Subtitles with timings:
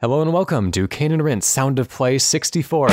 [0.00, 2.88] Hello and welcome to Cane and Rinse Sound of Play 64.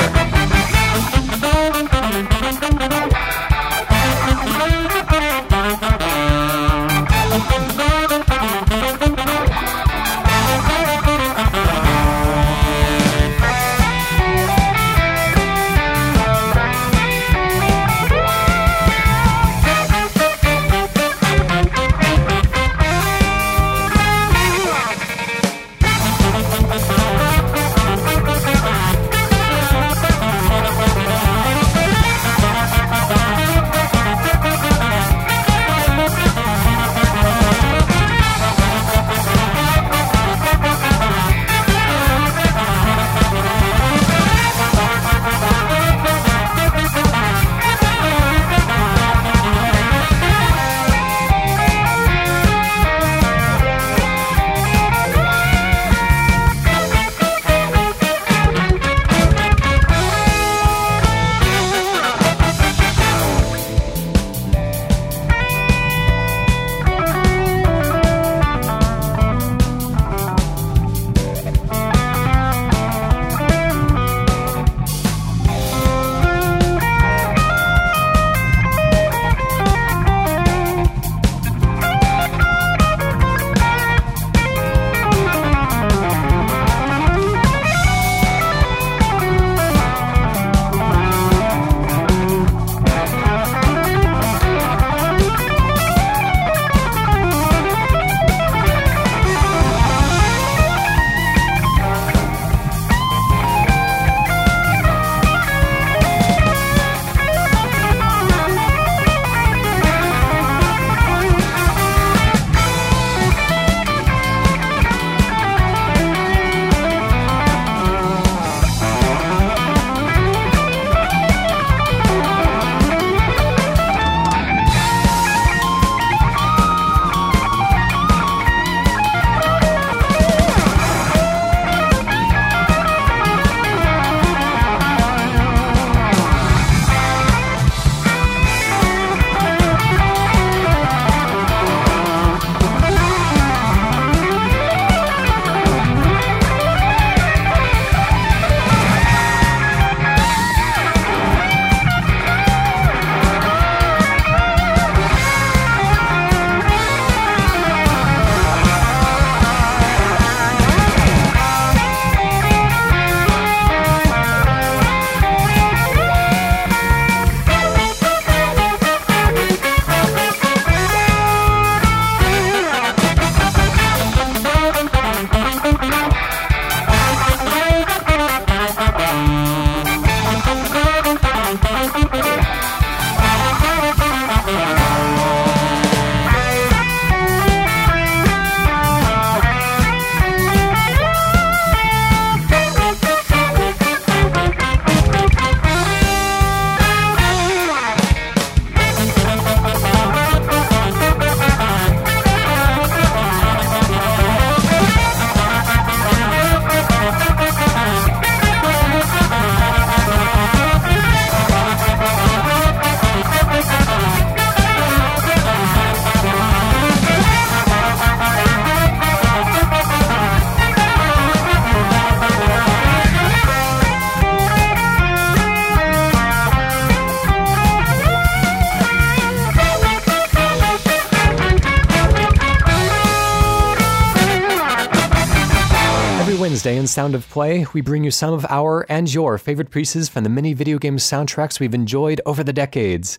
[236.84, 240.26] In Sound of Play, we bring you some of our and your favorite pieces from
[240.26, 243.18] the many video game soundtracks we've enjoyed over the decades.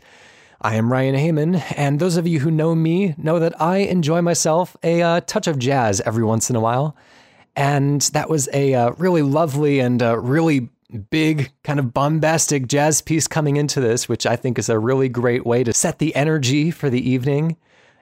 [0.61, 4.21] I am Ryan Hamann, and those of you who know me know that I enjoy
[4.21, 6.95] myself a uh, touch of jazz every once in a while.
[7.57, 10.69] And that was a uh, really lovely and uh, really
[11.09, 15.09] big, kind of bombastic jazz piece coming into this, which I think is a really
[15.09, 17.57] great way to set the energy for the evening.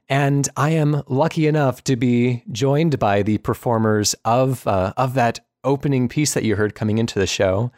[0.09, 5.39] And I am lucky enough to be joined by the performers of uh, of that
[5.65, 7.71] opening piece that you heard coming into the show.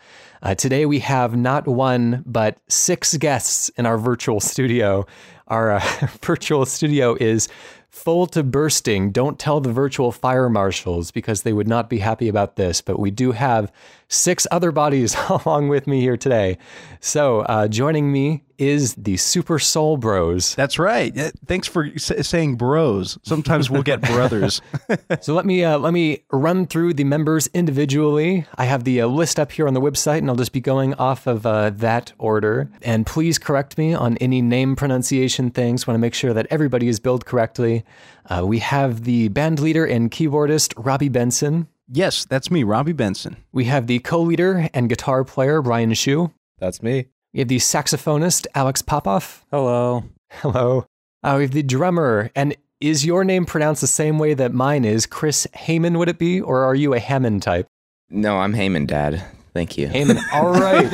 [0.43, 5.07] Uh, today we have not one but six guests in our virtual studio.
[5.49, 5.81] Our uh,
[6.23, 7.49] virtual studio is
[7.91, 9.13] full to bursting.
[9.13, 12.81] Don't tell the virtual fire marshals because they would not be happy about this.
[12.81, 13.73] But we do have
[14.15, 16.59] six other bodies along with me here today.
[17.01, 20.55] So uh, joining me is the Super Soul Bros.
[20.55, 21.13] That's right.
[21.47, 23.19] Thanks for s- saying bros.
[23.25, 24.61] Sometimes we'll get brothers.
[25.21, 28.47] So let me uh, let me run through the members individually.
[28.57, 30.95] I have the uh, list up here on the website, and I'll just be going
[30.95, 32.71] off of uh, that order.
[32.83, 35.87] And please correct me on any name pronunciation things.
[35.87, 37.85] Want to make sure that everybody is billed correctly.
[38.27, 41.69] Uh, we have the band leader and keyboardist Robbie Benson.
[41.89, 43.37] Yes, that's me, Robbie Benson.
[43.53, 46.33] We have the co-leader and guitar player Brian Sheu.
[46.59, 47.07] That's me.
[47.33, 49.45] We have the saxophonist Alex Popoff.
[49.51, 50.05] Hello.
[50.31, 50.87] Hello.
[51.23, 54.85] Uh, we have the drummer, and is your name pronounced the same way that mine
[54.85, 55.07] is?
[55.07, 57.67] Chris Heyman, would it be, or are you a Hammond type?
[58.11, 59.25] No, I'm Heyman, Dad.
[59.55, 59.87] Thank you.
[59.89, 60.21] Heyman.
[60.35, 60.91] All right.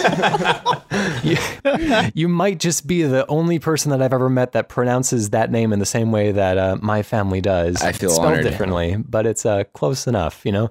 [1.25, 5.51] you, you might just be the only person that I've ever met that pronounces that
[5.51, 7.81] name in the same way that uh, my family does.
[7.83, 8.45] I feel It's spelled honored.
[8.45, 10.43] differently, but it's uh, close enough.
[10.45, 10.71] You know,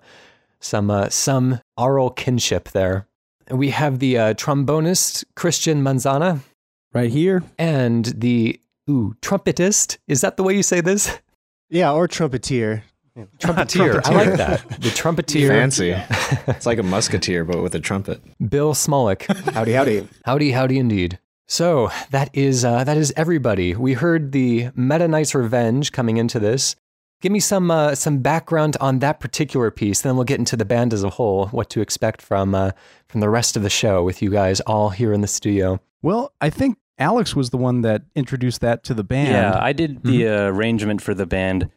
[0.60, 3.08] some uh, some oral kinship there.
[3.50, 6.42] We have the uh, trombonist Christian Manzana
[6.94, 7.42] Right here.
[7.58, 9.98] and the ooh trumpetist.
[10.08, 11.20] Is that the way you say this?
[11.72, 12.08] Yeah, or
[13.40, 14.02] trumpeteer.
[14.02, 14.06] Trumpeteer.
[14.06, 14.70] I like that.
[14.70, 15.48] The trumpeteer.
[15.50, 15.96] Fancy.
[16.48, 18.22] it's like a musketeer, but with a trumpet.
[18.50, 19.26] Bill Smolik.
[19.54, 20.08] Howdy, howdy.
[20.26, 21.20] Howdy, howdy, indeed.
[21.48, 23.76] So that is uh, that is everybody.
[23.76, 26.76] We heard the Meta Knight's Revenge coming into this.
[27.22, 30.64] Give me some uh, some background on that particular piece, then we'll get into the
[30.64, 31.48] band as a whole.
[31.48, 32.72] What to expect from uh,
[33.08, 35.82] from the rest of the show with you guys all here in the studio.
[36.04, 39.30] Well, I think Alex was the one that introduced that to the band.
[39.30, 41.70] Yeah, I did the uh, arrangement for the band.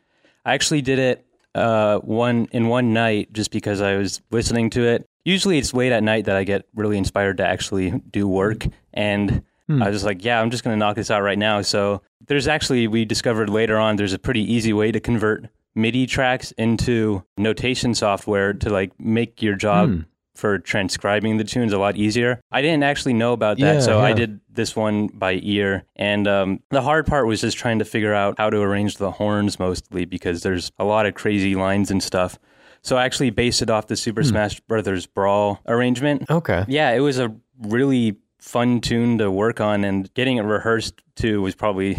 [0.44, 4.84] I actually did it uh, one in one night just because I was listening to
[4.84, 5.06] it.
[5.24, 9.42] Usually, it's late at night that I get really inspired to actually do work, and
[9.82, 12.02] I was just like, "Yeah, I'm just going to knock this out right now." So
[12.26, 16.52] there's actually we discovered later on there's a pretty easy way to convert MIDI tracks
[16.52, 19.90] into notation software to like make your job
[20.34, 22.40] for transcribing the tunes a lot easier.
[22.50, 25.84] I didn't actually know about that, Yeah, so I did this one by ear.
[25.96, 29.10] And um, the hard part was just trying to figure out how to arrange the
[29.10, 32.38] horns mostly because there's a lot of crazy lines and stuff.
[32.82, 36.28] So I actually based it off the Super Smash Brothers Brawl arrangement.
[36.30, 36.64] Okay.
[36.66, 41.42] Yeah, it was a really fun tune to work on, and getting it rehearsed too
[41.42, 41.92] was probably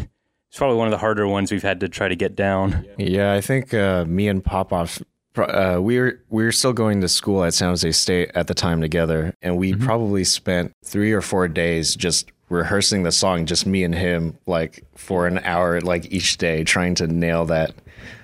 [0.50, 2.86] it's probably one of the harder ones we've had to try to get down.
[2.97, 5.01] Yeah, I think uh, me and Popoff,
[5.35, 8.53] uh, we were we were still going to school at San Jose State at the
[8.53, 13.65] time together, and we probably spent three or four days just rehearsing the song, just
[13.65, 17.74] me and him, like for an hour, like each day, trying to nail that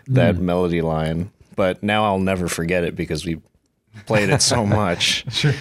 [0.07, 1.31] that melody line.
[1.55, 3.41] But now I'll never forget it because we
[4.05, 5.25] played it so much.
[5.33, 5.53] sure.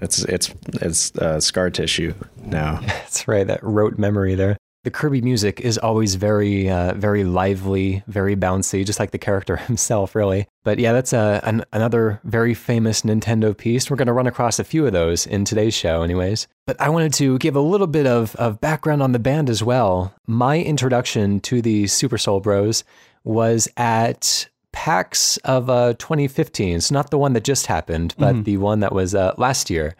[0.00, 2.80] It's it's it's uh, scar tissue now.
[2.86, 3.46] That's right.
[3.46, 4.56] That rote memory there.
[4.86, 9.56] The Kirby music is always very, uh, very lively, very bouncy, just like the character
[9.66, 10.46] himself, really.
[10.62, 13.90] But yeah, that's a, an, another very famous Nintendo piece.
[13.90, 16.46] We're going to run across a few of those in today's show, anyways.
[16.68, 19.60] But I wanted to give a little bit of, of background on the band as
[19.60, 20.14] well.
[20.28, 22.84] My introduction to the Super Soul Bros
[23.24, 26.76] was at PAX of uh, 2015.
[26.76, 29.96] It's not the one that just happened, but the one that was uh, last year.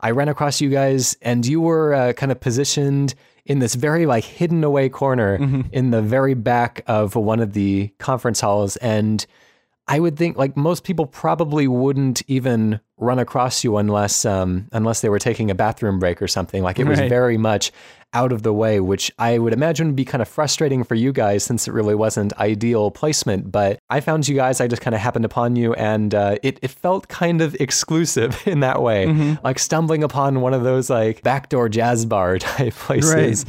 [0.00, 3.14] I ran across you guys, and you were uh, kind of positioned
[3.50, 5.62] in this very like hidden away corner mm-hmm.
[5.72, 9.26] in the very back of one of the conference halls, and
[9.90, 15.00] I would think like most people probably wouldn't even run across you unless um, unless
[15.00, 16.62] they were taking a bathroom break or something.
[16.62, 17.72] Like it was very much
[18.12, 21.12] out of the way, which I would imagine would be kind of frustrating for you
[21.12, 23.50] guys since it really wasn't ideal placement.
[23.50, 26.60] But I found you guys, I just kind of happened upon you, and uh, it
[26.62, 29.06] it felt kind of exclusive in that way,
[29.42, 33.44] like stumbling upon one of those like backdoor jazz bar type places.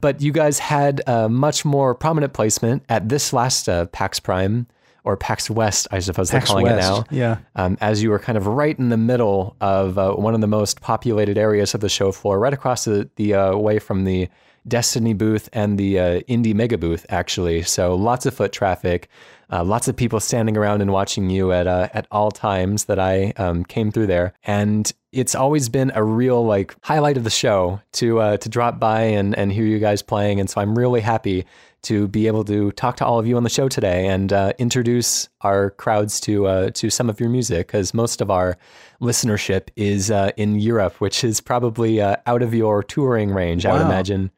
[0.00, 4.68] But you guys had a much more prominent placement at this last uh, PAX Prime
[5.04, 7.04] or PAX West, I suppose PAX they're calling West, it now.
[7.10, 7.38] yeah.
[7.56, 10.46] Um, as you were kind of right in the middle of uh, one of the
[10.46, 14.28] most populated areas of the show floor, right across the, the uh, way from the
[14.68, 17.62] Destiny booth and the uh, Indie Megabooth, actually.
[17.62, 19.08] So lots of foot traffic,
[19.52, 22.98] uh, lots of people standing around and watching you at uh, at all times that
[22.98, 27.30] I um, came through there, and it's always been a real like highlight of the
[27.30, 30.78] show to uh, to drop by and and hear you guys playing, and so I'm
[30.78, 31.46] really happy
[31.82, 34.52] to be able to talk to all of you on the show today and uh,
[34.58, 38.56] introduce our crowds to uh, to some of your music because most of our
[39.00, 43.72] listenership is uh, in Europe, which is probably uh, out of your touring range, I
[43.72, 44.30] would imagine.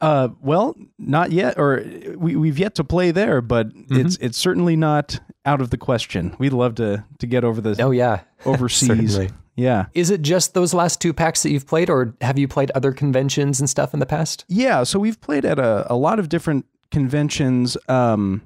[0.00, 1.84] Uh, well, not yet, or
[2.16, 3.96] we we've yet to play there, but Mm-hmm.
[4.06, 6.36] it's it's certainly not out of the question.
[6.38, 9.18] We'd love to to get over the Oh yeah, overseas.
[9.56, 12.70] Yeah, Is it just those last two PAX that you've played, or have you played
[12.76, 14.44] other conventions and stuff in the past?
[14.46, 14.84] yeah.
[14.84, 18.42] So we've played at a, a lot of different conventions, um,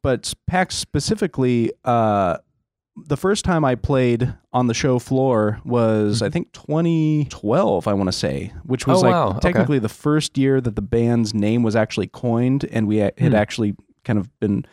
[0.00, 1.70] but PAX specifically.
[1.84, 2.38] Uh,
[2.96, 8.08] the first time I played on the show floor was I think 2012 I want
[8.08, 9.28] to say which was Oh, like wow.
[9.30, 9.40] Okay.
[9.40, 13.34] technically the first year that the band's name was actually coined and we had Hmm.
[13.34, 13.74] actually
[14.04, 14.64] kind of been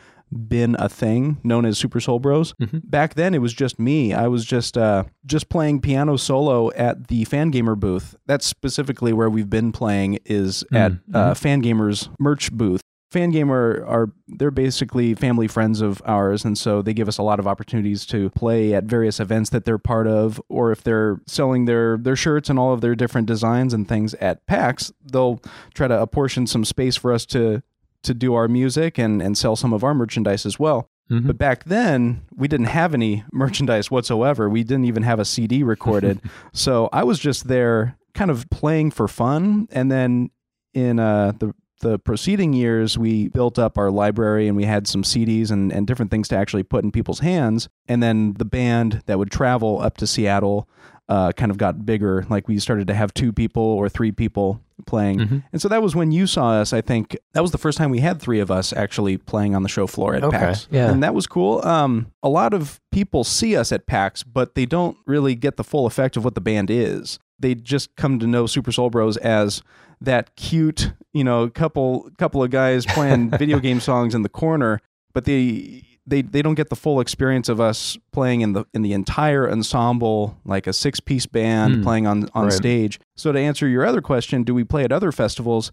[0.48, 2.54] been a thing known as Super Soul Bros.
[2.54, 2.78] Mm-hmm.
[2.86, 4.14] Back then it was just me.
[4.14, 8.16] I was just uh just playing piano solo at the Fangamer booth.
[8.28, 11.16] That's specifically where we've been playing is at Mm-hmm.
[11.16, 12.82] uh, Fangamer's merch booth.
[13.12, 17.40] Fangamer are they're basically family friends of ours, and so they give us a lot
[17.40, 21.66] of opportunities to play at various events that they're part of, or if they're selling
[21.66, 25.42] their their shirts and all of their different designs and things at PAX, they'll
[25.74, 27.62] try to apportion some space for us to
[28.04, 30.90] to do our music and and sell some of our merchandise as well.
[31.12, 31.28] Mhm.
[31.28, 34.50] But back then, we didn't have any merchandise whatsoever.
[34.50, 36.22] We didn't even have a CD recorded.
[36.54, 39.68] so I was just there kind of playing for fun.
[39.72, 40.30] And then
[40.74, 45.04] in uh, the the preceding years, we built up our library and we had some
[45.04, 47.68] CDs and, and different things to actually put in people's hands.
[47.88, 50.68] And then the band that would travel up to Seattle
[51.10, 52.26] uh, kind of got bigger.
[52.30, 55.44] Like we started to have two people or three people playing.
[55.52, 56.72] And so that was when you saw us.
[56.74, 59.62] I think that was the first time we had three of us actually playing on
[59.62, 60.68] the show floor at Okay, PAX.
[60.72, 60.90] yeah.
[60.90, 61.64] And that was cool.
[61.68, 65.64] Um, a lot of people see us at PAX, but they don't really get the
[65.64, 67.20] full effect of what the band is.
[67.40, 69.62] They just come to know Super Soul Bros as
[70.00, 74.80] that cute, you know, couple couple of guys playing video game songs in the corner,
[75.14, 78.82] but they they they don't get the full experience of us playing in the in
[78.82, 81.84] the entire ensemble, like a six piece band Hmm.
[81.84, 82.54] playing on on Right.
[82.54, 83.00] stage.
[83.16, 85.72] So to answer your other question, do we play at other festivals?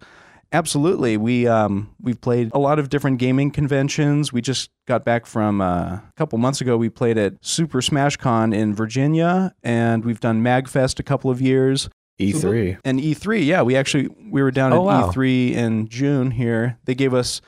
[0.51, 1.15] Absolutely.
[1.15, 4.33] We um we've played a lot of different gaming conventions.
[4.33, 5.65] We just got back from uh,
[5.97, 6.75] a couple months ago.
[6.75, 11.39] We played at Super Smash Con in Virginia, and we've done Magfest a couple of
[11.39, 11.87] years.
[12.19, 12.79] E3.
[12.83, 15.11] And E3, yeah, we actually we were down Oh, at wow.
[15.11, 16.77] E3 in June here.
[16.85, 17.41] They gave us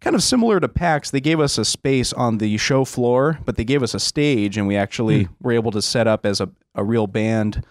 [0.00, 1.10] kind of similar to PAX.
[1.10, 4.56] They gave us a space on the show floor, but they gave us a stage,
[4.58, 7.64] and we actually were able to set up as a, a real band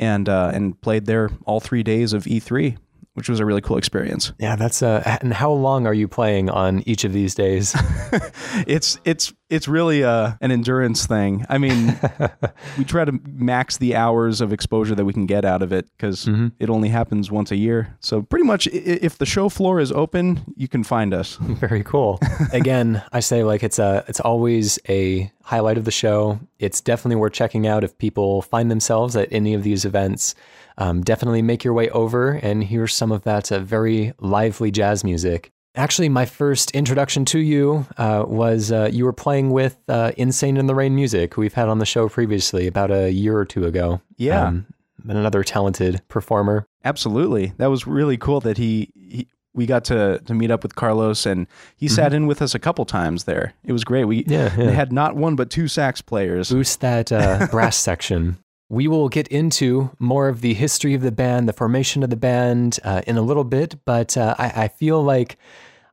[0.00, 2.76] and uh, and played there all three days of E3,
[3.18, 4.32] which was a really cool experience.
[4.38, 7.74] Yeah, that's uh and how long are you playing on each of these days?
[8.66, 11.46] it's it's it's really uh, an endurance thing.
[11.48, 11.98] I mean,
[12.78, 15.86] we try to max the hours of exposure that we can get out of it
[15.96, 16.48] because Mm-hmm.
[16.58, 17.96] it only happens once a year.
[18.00, 21.36] So pretty much, if the show floor is open, you can find us.
[21.40, 22.18] Very cool.
[22.52, 26.38] Again, I say like it's a it's always a highlight of the show.
[26.58, 30.34] It's definitely worth checking out if people find themselves at any of these events.
[30.78, 35.04] Um, definitely make your way over and hear some of that uh, very lively jazz
[35.04, 35.50] music.
[35.74, 40.56] Actually, my first introduction to you uh, was uh, you were playing with uh, Insane
[40.56, 43.64] in the Rain music, we've had on the show previously about a year or two
[43.66, 44.00] ago.
[44.16, 44.46] Yeah.
[44.46, 44.66] Um,
[45.06, 46.66] another talented performer.
[46.84, 48.90] Absolutely, that was really cool that he.
[48.94, 52.54] he we got to, to meet up with Carlos and he sat in with us
[52.54, 53.54] a couple times there.
[53.64, 54.04] It was great.
[54.04, 54.32] We Mm-hmm.
[54.60, 54.70] Yeah, yeah.
[54.70, 56.50] had not one but two sax players.
[56.50, 58.36] boost that uh, brass section.
[58.70, 62.16] We will get into more of the history of the band, the formation of the
[62.16, 65.38] band uh, in a little bit, but uh, I, I feel like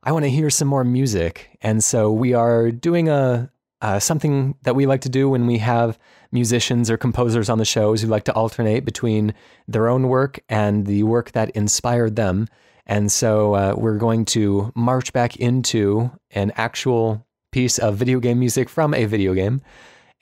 [0.02, 1.56] I want to hear some more music.
[1.62, 3.50] And so we are doing a
[3.82, 5.98] uh, something that we like to do when we have
[6.32, 9.34] musicians or composers on the shows who like to alternate between
[9.68, 12.48] their own work and the work that inspired them.
[12.86, 18.38] And so uh, we're going to march back into an actual piece of video game
[18.38, 19.60] music from a video game.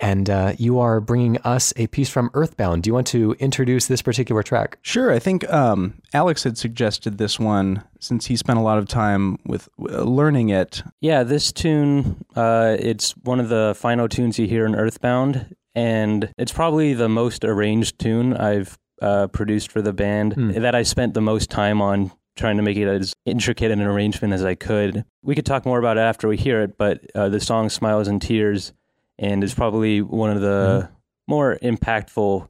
[0.00, 2.82] And uh, you are bringing us a piece from Earthbound.
[2.82, 4.78] Do you want to introduce this particular track?
[4.82, 5.12] Sure.
[5.12, 9.38] I think um, Alex had suggested this one since he spent a lot of time
[9.46, 10.82] with uh, learning it.
[11.00, 16.28] Yeah, this tune, uh, it's one of the final tunes you hear in Earthbound, and
[16.38, 20.50] it's probably the most arranged tune I've uh, produced for the band Hmm.
[20.52, 24.34] that I spent the most time on trying to make it as intricate an arrangement
[24.34, 25.04] as I could.
[25.22, 28.08] We could talk more about it after we hear it, but uh, the song Smiles
[28.08, 28.72] and Tears,
[29.18, 30.88] and it's probably one of the
[31.28, 32.48] more impactful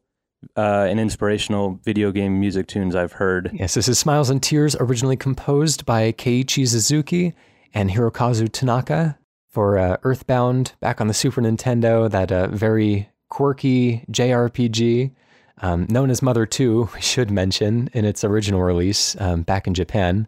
[0.57, 3.51] uh, and inspirational video game music tunes I've heard.
[3.53, 7.35] Yes, this is Smiles and Tears, originally composed by Keiichi Suzuki
[7.73, 9.19] and Hirokazu Tanaka
[9.49, 15.13] for uh, Earthbound back on the Super Nintendo, that uh, very quirky JRPG.
[15.59, 19.75] Um, known as Mother 2, we should mention, in its original release um, back in
[19.75, 20.27] Japan.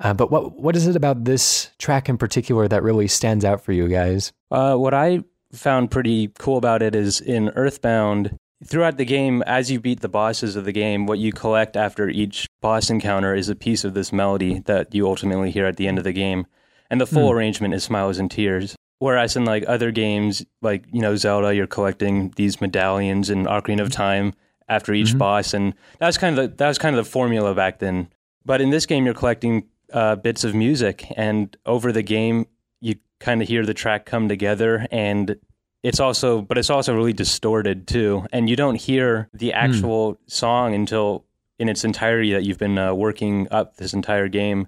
[0.00, 3.60] Uh, but what what is it about this track in particular that really stands out
[3.60, 4.32] for you guys?
[4.50, 5.22] Uh, what I
[5.54, 10.08] found pretty cool about it is in Earthbound, throughout the game, as you beat the
[10.08, 13.94] bosses of the game, what you collect after each boss encounter is a piece of
[13.94, 16.46] this melody that you ultimately hear at the end of the game.
[16.90, 18.76] And the full arrangement is Smiles and Tears.
[18.98, 23.80] Whereas in like other games, like, you know, Zelda, you're collecting these medallions in Ocarina
[23.80, 24.34] of Time
[24.68, 25.54] after each boss.
[25.54, 28.08] And that was kind of the, that was kind of the formula back then.
[28.44, 32.46] But in this game, you're collecting uh, bits of music, and over the game,
[33.24, 35.36] kind of hear the track come together, and
[35.82, 40.74] it's also but it's also really distorted too and you don't hear the actual song
[40.74, 41.24] until
[41.58, 44.66] in its entirety that you've been uh, working up this entire game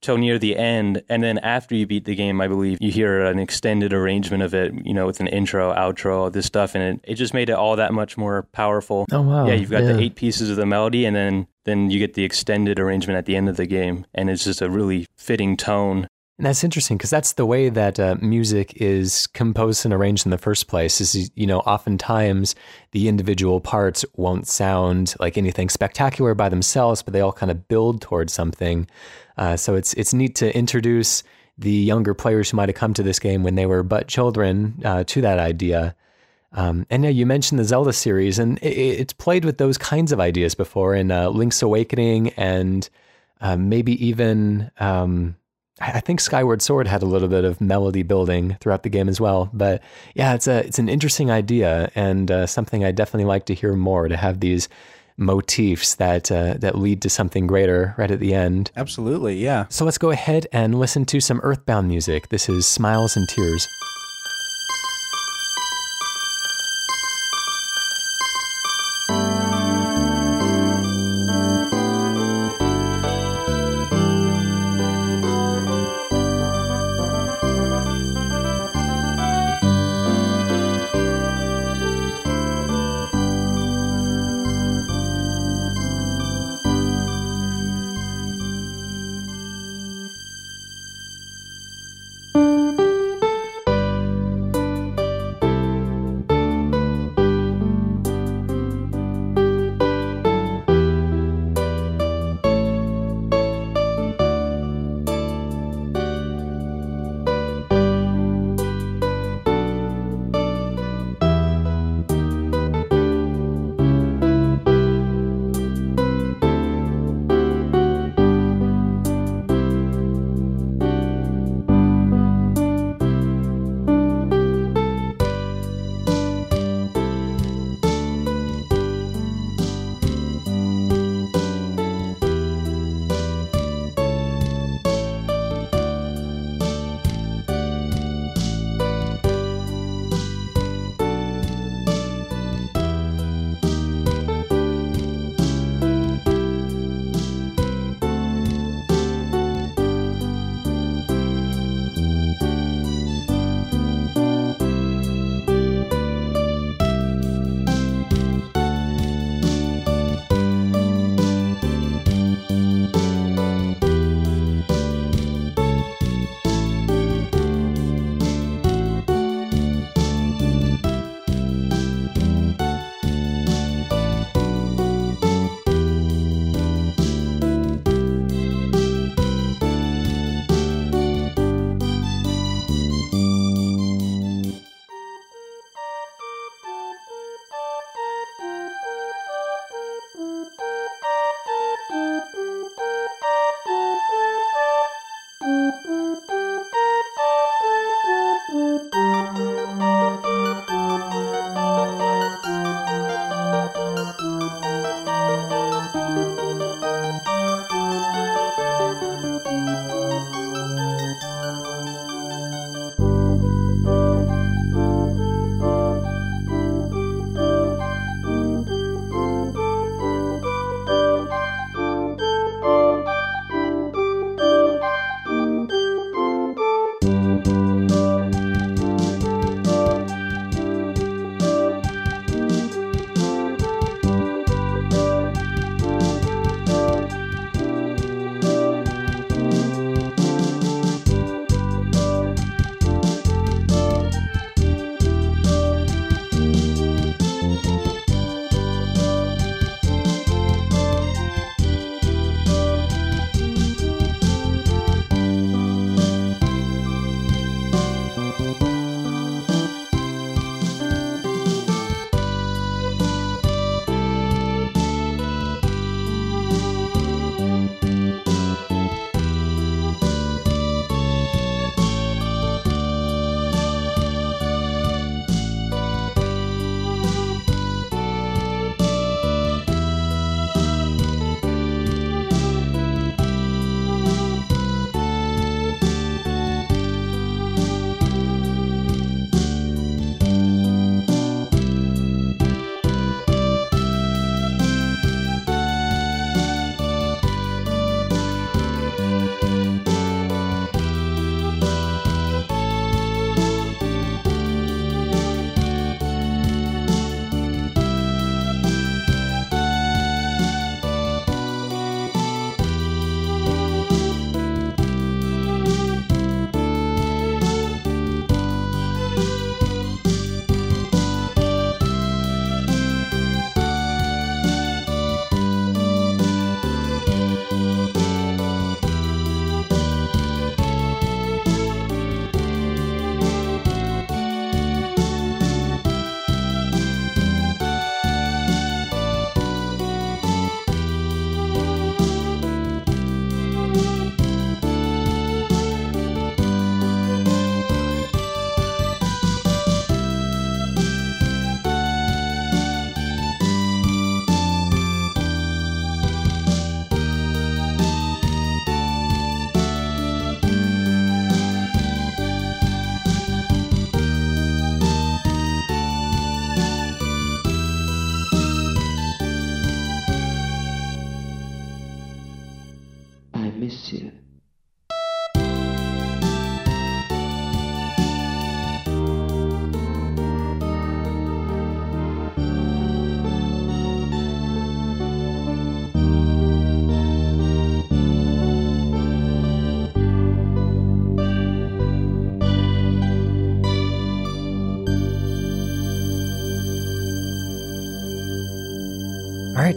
[0.00, 3.24] till near the end and then after you beat the game i believe you hear
[3.26, 6.82] an extended arrangement of it you know with an intro outro all this stuff and
[6.82, 9.46] it, it just made it all that much more powerful Oh wow.
[9.46, 9.92] yeah you've got Yeah.
[9.92, 13.26] the eight pieces of the melody and then then you get the extended arrangement at
[13.26, 16.98] the end of the game and it's just a really fitting tone And that's interesting
[16.98, 21.00] because that's the way that uh, music is composed and arranged in the first place.
[21.00, 22.54] Is you know, oftentimes
[22.90, 27.68] the individual parts won't sound like anything spectacular by themselves, but they all kind of
[27.68, 28.86] build towards something.
[29.38, 31.22] Uh, so it's it's neat to introduce
[31.56, 34.78] the younger players who might have come to this game when they were but children
[34.84, 35.94] uh, to that idea.
[36.52, 40.12] Um, and yeah, you mentioned the Zelda series, and it, it's played with those kinds
[40.12, 42.88] of ideas before in uh, Link's Awakening, and
[43.40, 45.36] uh, maybe even um,
[45.78, 49.20] I think Skyward Sword had a little bit of melody building throughout the game as
[49.20, 49.50] well.
[49.52, 49.82] But
[50.14, 53.74] yeah, it's a it's an interesting idea and uh, something I definitely like to hear
[53.74, 54.08] more.
[54.08, 54.68] To have these
[55.18, 58.70] motifs that uh, that lead to something greater right at the end.
[58.76, 59.66] Absolutely, yeah.
[59.68, 62.28] So let's go ahead and listen to some Earthbound music.
[62.30, 63.66] This is Smiles and Tears.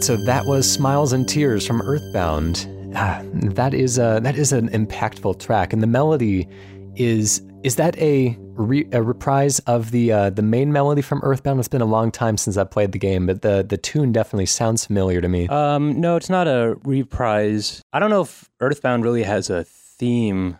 [0.00, 2.66] Right, so that was "Smiles and Tears" from Earthbound.
[2.94, 6.48] Ah, that is a that is an impactful track, and the melody
[6.96, 11.58] is is that a, re, a reprise of the uh, the main melody from Earthbound?
[11.58, 14.46] It's been a long time since I played the game, but the the tune definitely
[14.46, 15.48] sounds familiar to me.
[15.48, 17.82] Um, no, it's not a reprise.
[17.92, 20.58] I don't know if Earthbound really has a theme,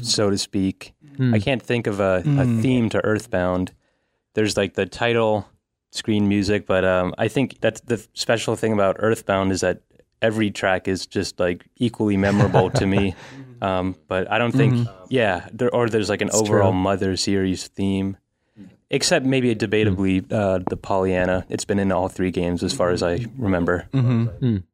[0.00, 0.94] so to speak.
[1.16, 1.34] Hmm.
[1.34, 3.72] I can't think of a, a theme to Earthbound.
[4.34, 5.46] There's like the title
[5.90, 9.80] screen music, but um, I think that's the special thing about Earthbound is that
[10.20, 13.14] every track is just like equally memorable to me.
[13.60, 16.78] Um, but I don't think, yeah, there, or there's like an overall true.
[16.80, 18.16] Mother series theme,
[18.88, 21.44] except maybe debatably uh, the Pollyanna.
[21.48, 23.88] It's been in all three games as far as I remember.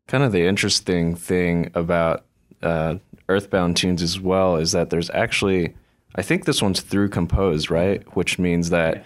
[0.06, 2.26] Kind of the interesting thing about
[2.62, 2.96] uh,
[3.28, 5.74] Earthbound tunes as well is that there's actually,
[6.14, 8.02] I think this one's through composed, right?
[8.14, 9.02] Which means that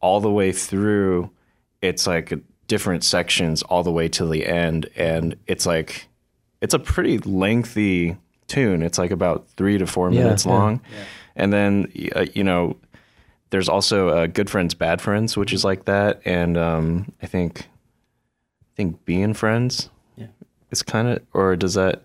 [0.00, 1.30] all the way through,
[1.82, 2.32] it's like
[2.68, 6.08] different sections all the way to the end, and it's like,
[6.60, 8.16] it's a pretty lengthy
[8.46, 8.82] tune.
[8.82, 10.52] It's like about three to four Yeah, minutes yeah.
[10.52, 10.80] long,
[11.36, 12.76] and then uh, you know,
[13.50, 17.68] there's also uh, Good Friends, Bad Friends, which is like that, and um, I think,
[18.62, 19.90] I think Being Friends
[20.70, 22.02] it's kind of or does that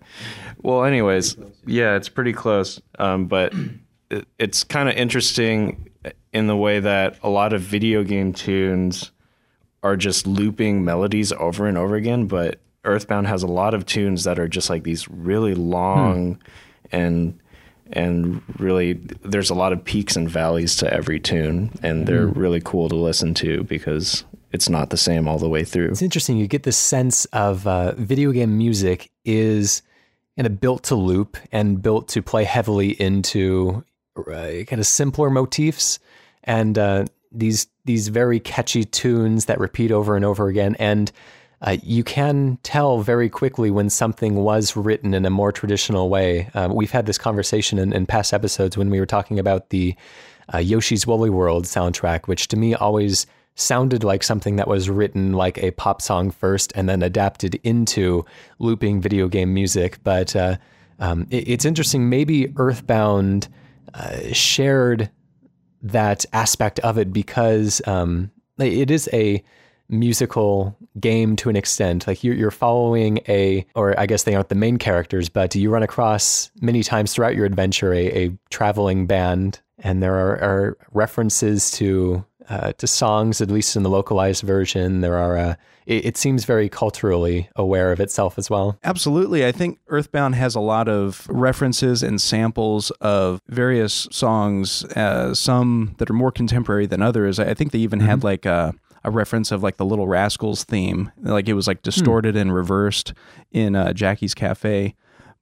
[0.60, 3.54] well anyways yeah it's pretty close um, but
[4.10, 5.88] it, it's kind of interesting
[6.34, 9.10] in the way that a lot of video game tunes
[9.82, 14.24] are just looping melodies over and over again but earthbound has a lot of tunes
[14.24, 16.38] that are just like these really long
[16.92, 17.38] and
[17.92, 22.60] and really there's a lot of peaks and valleys to every tune and they're really
[22.60, 26.38] cool to listen to because it's not the same all the way through It's interesting.
[26.38, 29.82] You get this sense of uh, video game music is
[30.36, 33.84] kind of built to loop and built to play heavily into
[34.16, 35.98] uh, kind of simpler motifs
[36.44, 40.76] and uh, these these very catchy tunes that repeat over and over again.
[40.78, 41.10] And
[41.60, 46.48] uh, you can tell very quickly when something was written in a more traditional way.
[46.54, 49.94] Uh, we've had this conversation in, in past episodes when we were talking about the
[50.54, 55.32] uh, Yoshi's Woolly World soundtrack, which to me always sounded like something that was written
[55.32, 58.24] like a pop song first and then adapted into
[58.60, 59.98] looping video game music.
[60.04, 60.58] But uh,
[61.00, 62.08] um, it- it's interesting.
[62.08, 63.48] Maybe Earthbound
[63.94, 65.10] uh, shared
[65.82, 69.42] that aspect of it because um, it is a
[69.88, 72.06] musical game to an extent.
[72.06, 75.70] Like you're, you're following a, or I guess they aren't the main characters, but you
[75.70, 80.78] run across many times throughout your adventure a, a traveling band, and there are, are
[80.92, 85.00] references to uh, to songs, at least in the localized version.
[85.00, 85.36] There are.
[85.36, 85.54] Uh,
[85.86, 88.78] it, it seems very culturally aware of itself as well.
[88.84, 89.44] Absolutely.
[89.44, 95.94] I think Earthbound has a lot of references and samples of various songs, uh, some
[95.98, 97.40] that are more contemporary than others.
[97.40, 101.10] I think they even had like a, a reference of like the Little Rascals theme.
[101.22, 103.14] Like it was like distorted and reversed
[103.50, 104.94] in uh, Jackie's Cafe.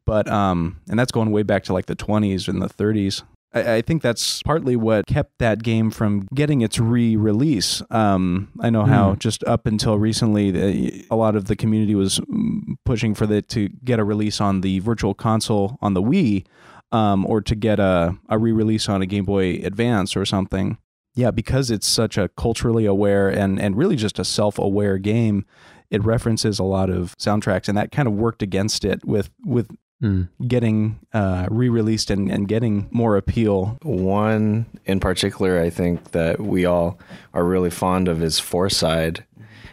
[0.05, 3.25] But, um, and that's going way back to like the 20s and the 30s.
[3.57, 7.83] I, I think that's partly what kept that game from getting its re-release.
[7.91, 12.21] Um, I know how just up until recently, the, a lot of the community was
[12.21, 16.47] mm, pushing for it to get a release on the Virtual Console on the Wii,
[16.93, 20.79] um, or to get a, a re-release on a Game Boy Advance or something.
[21.15, 25.47] Yeah, because it's such a culturally aware and and really just a self-aware game,
[25.91, 29.71] it references a lot of soundtracks, and that kind of worked against it with with
[30.03, 30.29] Mm.
[30.47, 33.79] getting uh, re-released and, and getting more appeal.
[33.83, 36.99] One in particular, I think that we all
[37.33, 39.21] are really fond of is Fourside,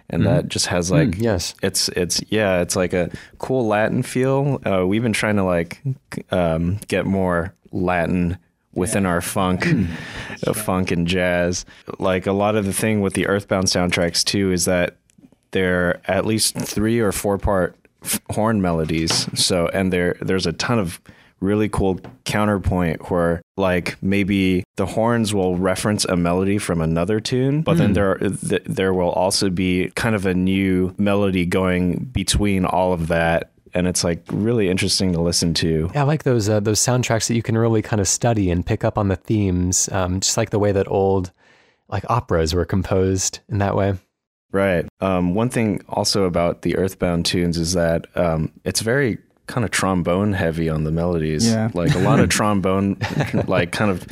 [0.10, 1.56] and that just has like Mm, yes.
[1.62, 4.62] it's it's yeah, it's like a cool Latin feel.
[4.66, 5.82] Uh, we've been trying to like
[6.32, 8.38] um, get more Latin
[8.74, 9.68] within our funk,
[10.48, 11.66] uh, funk and jazz.
[12.00, 14.96] Like a lot of the thing with the Earthbound soundtracks too is that
[15.52, 17.83] they're at least three or four part f-
[18.32, 19.28] horn melodies.
[19.40, 21.02] So and there there's a ton of
[21.40, 27.62] really cool counterpoint where like maybe the horns will reference a melody from another tune
[27.62, 32.64] but then there th- there will also be kind of a new melody going between
[32.64, 36.48] all of that and it's like really interesting to listen to Yeah, I like those
[36.48, 39.16] uh, those soundtracks that you can really kind of study and pick up on the
[39.16, 41.32] themes, um, just like the way that old
[41.88, 43.96] like operas were composed in that way.
[44.54, 44.88] Right.
[45.02, 49.72] Um, one thing also about the Earthbound tunes is that um, it's very kind of
[49.72, 51.46] trombone heavy on the melodies.
[51.46, 51.70] Yeah.
[51.74, 52.98] Like a lot of trombone,
[53.48, 54.06] like kind of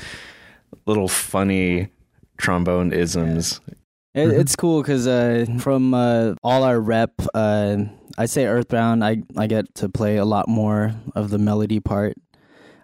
[0.88, 1.90] little funny
[2.38, 3.62] trombone isms.
[4.14, 7.78] It, It's cool because uh, from uh, all our rep, uh,
[8.18, 9.06] I say Earthbound.
[9.06, 12.18] I I get to play a lot more of the melody part.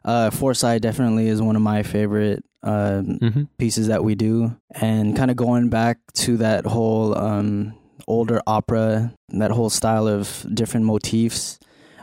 [0.08, 3.44] Uh, Fourside definitely is one of my favorite um, Mm-hmm.
[3.60, 7.74] pieces that we do, and kind of going back to that whole um,
[8.08, 11.60] older opera, that whole style of different motifs.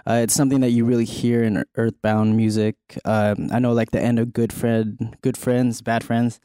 [0.07, 2.77] Uh, it's something that you really hear in Earthbound music.
[3.07, 6.41] Um, I know, like the end of Good Friend, Good Friends, Bad Friends,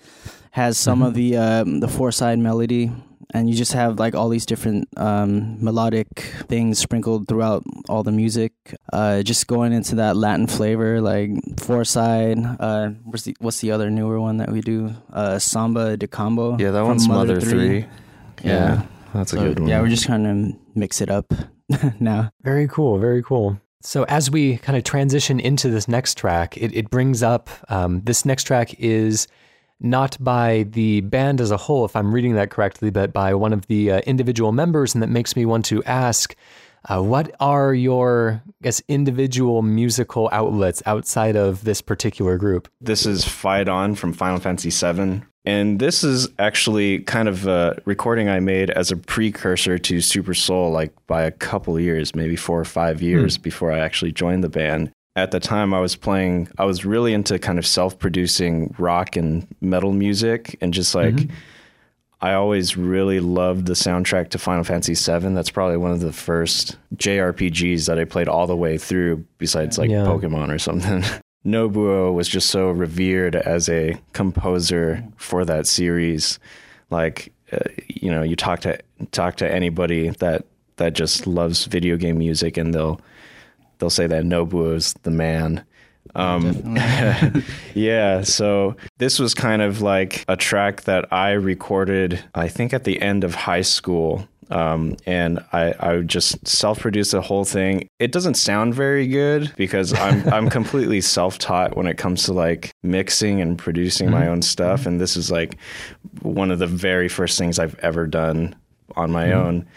[0.52, 2.89] has some of the um, the Fourside melody,
[3.34, 6.08] and you just have like all these different um, melodic
[6.48, 8.54] things sprinkled throughout all the music.
[8.92, 12.58] Uh, just going into that Latin flavor, like Fourside.
[12.60, 14.94] Uh, what's the what's the other newer one that we do?
[15.13, 16.58] Uh, Samba de Combo.
[16.58, 17.86] Yeah, that one's Mother, 3.
[18.44, 18.84] Yeah.
[19.13, 19.70] That's a So, good one.
[19.70, 21.34] Yeah, we're just trying to mix it up
[22.00, 22.32] now.
[22.44, 23.60] Very cool, very cool.
[23.82, 28.02] So as we kind of transition into this next track, it, it brings up um,
[28.02, 29.28] this next track is
[29.80, 33.54] not by the band as a whole, if I'm reading that correctly, but by one
[33.54, 36.36] of the uh, individual members, and that makes me want to ask,
[36.89, 42.68] uh, what are your, I guess, individual musical outlets outside of this particular group?
[42.80, 45.22] This is Fight On from Final Fantasy VII.
[45.46, 50.34] And this is actually kind of a recording I made as a precursor to Super
[50.34, 54.44] Soul, like by a couple years, maybe four or five years before I actually joined
[54.44, 54.92] the band.
[55.15, 59.15] At the time, I was playing, I was really into kind of self producing rock
[59.15, 61.28] and metal music and just like,
[62.22, 65.34] I always really loved the soundtrack to Final Fantasy VII.
[65.34, 69.78] That's probably one of the first JRPGs that I played all the way through, besides
[69.78, 70.04] like Yeah.
[70.06, 71.04] Pokemon or something.
[71.45, 76.38] Nobuo was just so revered as a composer for that series.
[76.89, 78.78] Like, uh, you know, you talk to
[79.12, 80.45] talk to anybody that
[80.76, 83.00] that just loves video game music, and they'll
[83.80, 85.65] they'll say that Nobuo is the man.
[86.15, 86.78] Um,
[87.74, 92.84] yeah, so this was kind of like a track that I recorded, I think, at
[92.84, 94.28] the end of high school.
[94.52, 97.88] Um, and I, I would just self-produce the whole thing.
[98.00, 102.72] It doesn't sound very good because I'm I'm completely self-taught when it comes to like
[102.82, 104.88] mixing and producing my own stuff.
[104.88, 105.58] And this is like
[106.22, 108.56] one of the very first things I've ever done
[108.96, 109.68] on my own.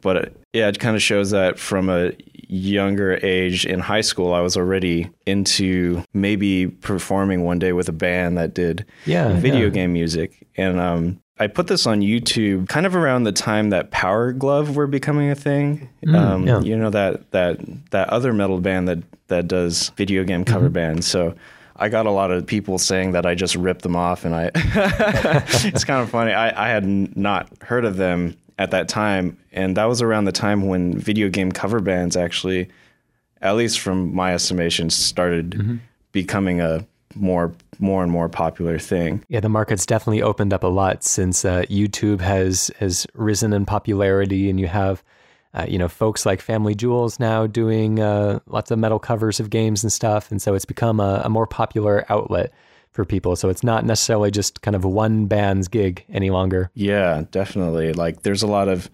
[0.00, 2.12] But yeah, it kind of shows that from a
[2.52, 7.92] younger age in high school, I was already into maybe performing one day with a
[7.92, 9.68] band that did Yeah, video yeah.
[9.70, 10.46] game music.
[10.56, 14.86] And um, I put this on YouTube kind of around the time that Powerglove were
[14.86, 15.88] becoming a thing.
[16.14, 16.60] um, yeah.
[16.60, 17.58] You know that that
[17.90, 21.06] that other metal band that that does video game cover bands.
[21.06, 21.34] So.
[21.74, 24.50] I got a lot of people saying that I just ripped them off, and I.
[24.54, 26.32] it's kind of funny.
[26.32, 26.86] I, I had
[27.16, 31.28] not heard of them at that time, and that was around the time when video
[31.28, 32.68] game cover bands actually,
[33.40, 35.80] at least from my estimation, started
[36.12, 39.24] becoming a more more and more popular thing.
[39.28, 43.66] Yeah, the market's definitely opened up a lot since uh, YouTube has has risen in
[43.66, 45.02] popularity, and you have,
[45.54, 49.82] uh, you know, folks like FamilyJules now doing uh, lots of metal covers of games
[49.82, 52.52] and stuff, and so it's become a, a more popular outlet
[52.92, 53.34] for people.
[53.36, 56.70] So it's not necessarily just kind of one band's gig any longer.
[56.74, 57.92] Yeah, definitely.
[57.92, 58.88] Like there's a lot of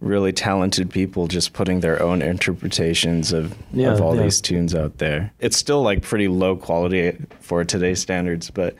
[0.00, 4.22] really talented people just putting their own interpretations of, Yeah, of all yeah.
[4.22, 5.32] these tunes out there.
[5.40, 8.76] It's still like pretty low quality for today's standards, but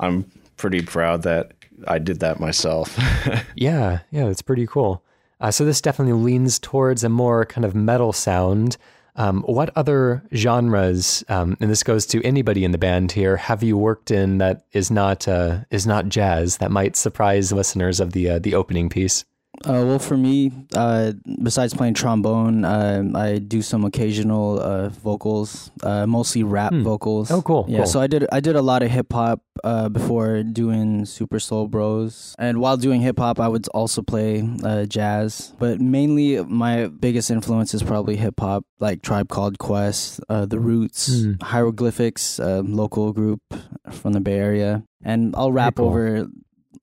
[0.00, 0.24] I'm
[0.56, 1.52] pretty proud that
[1.86, 2.98] I did that myself.
[3.54, 5.02] Yeah, yeah, that's pretty cool.
[5.40, 8.76] Uh, so this definitely leans towards a more kind of metal sound.
[9.18, 13.64] Um, what other genres, um, and this goes to anybody in the band here, have
[13.64, 18.12] you worked in that is not uh, is not jazz that might surprise listeners of
[18.12, 19.24] the uh, the opening piece?
[19.64, 25.70] Uh, well, for me, uh, besides playing trombone, uh, I do some occasional uh, vocals,
[25.82, 27.30] uh, mostly rap vocals.
[27.30, 27.86] Oh, cool, Yeah, cool.
[27.86, 31.66] so I did I did a lot of hip hop uh, before doing Super Soul
[31.66, 35.52] Bros, and while doing hip hop, I would also play uh, jazz.
[35.58, 40.60] But mainly, my biggest influence is probably hip hop, like Tribe Called Quest, uh, The
[40.60, 41.32] Roots, Hmm.
[41.42, 43.42] Hieroglyphics, a local group
[43.90, 45.86] from the Bay Area, and I'll rap cool.
[45.86, 46.28] over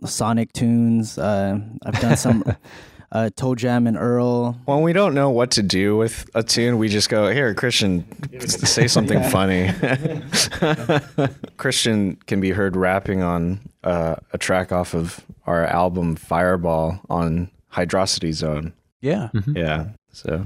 [0.06, 1.18] Sonic tunes.
[1.18, 2.44] Uh, I've done some
[3.12, 4.60] uh, ToeJam and Earl.
[4.66, 8.06] when we don't know what to do with a tune, we just go, "Here, Christian,
[8.40, 9.72] say something funny."
[11.58, 17.50] Christian can be heard rapping on uh, a track off of our album Fireball on
[17.72, 18.74] Hydrocity Zone.
[19.02, 19.30] Yeah.
[19.54, 20.46] Yeah, so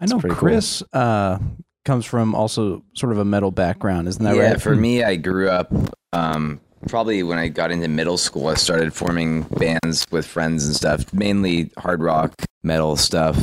[0.00, 0.40] I know pretty cool.
[0.40, 1.38] Chris uh,
[1.84, 4.62] comes from also sort of a metal background, isn't that yeah, right?
[4.62, 5.72] for me, I grew up
[6.12, 8.48] um, probably when I got into middle school.
[8.48, 13.36] I started forming bands with friends and stuff, mainly hard rock, metal stuff.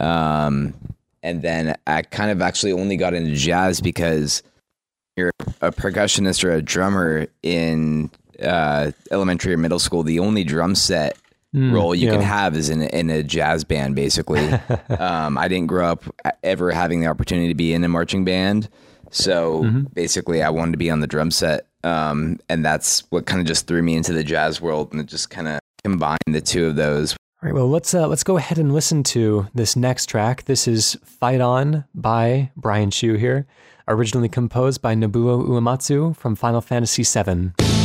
[0.00, 0.74] Um,
[1.22, 4.42] and then I kind of actually only got into jazz because
[5.16, 5.30] you're
[5.60, 8.10] a percussionist or a drummer in
[8.42, 10.02] uh, elementary or middle school.
[10.02, 11.16] The only drum set
[11.72, 14.50] role you can have is in a, in a jazz band, basically.
[14.98, 16.04] um, I didn't grow up
[16.42, 18.68] ever having the opportunity to be in a marching band.
[19.10, 21.66] So basically, I wanted to be on the drum set.
[21.84, 24.92] Um, and that's what kind of just threw me into the jazz world.
[24.92, 27.12] And it just kind of combined the two of those.
[27.12, 30.44] All right, well, let's uh, let's go ahead and listen to this next track.
[30.44, 33.46] This is "Fight On" by Brian Sheu here,
[33.88, 37.81] originally composed by Nobuo Uematsu from Final Fantasy VII.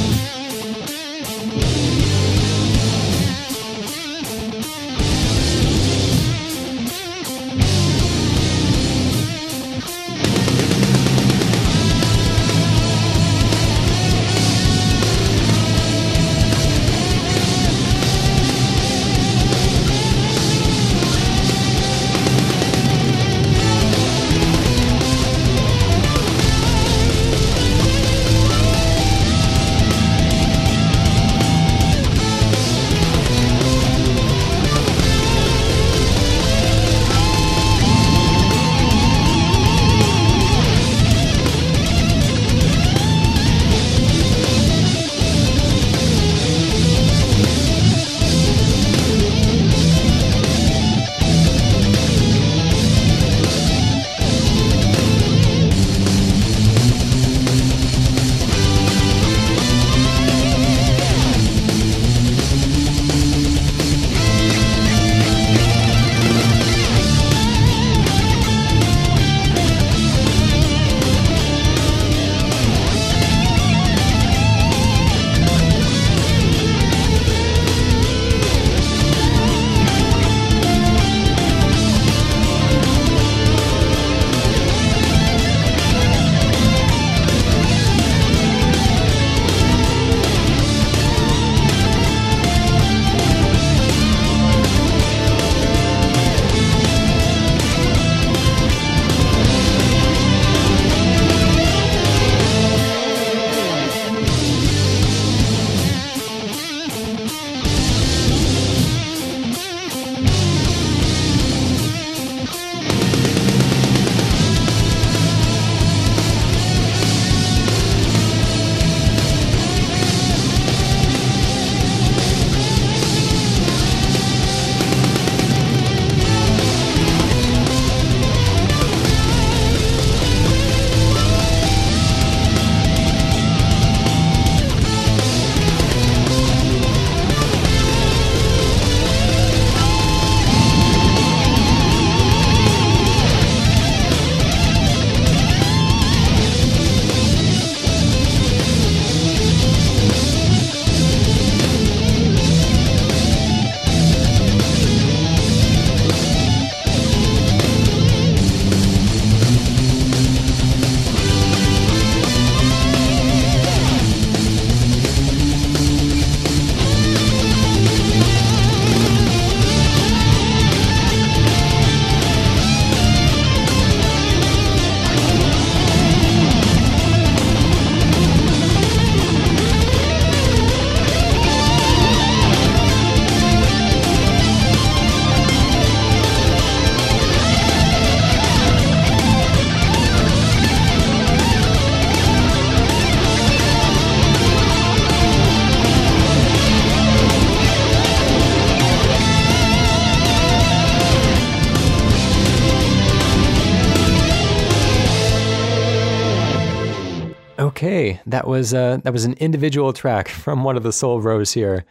[208.38, 211.86] That was uh, that was an individual track from one of the Soul Bros here,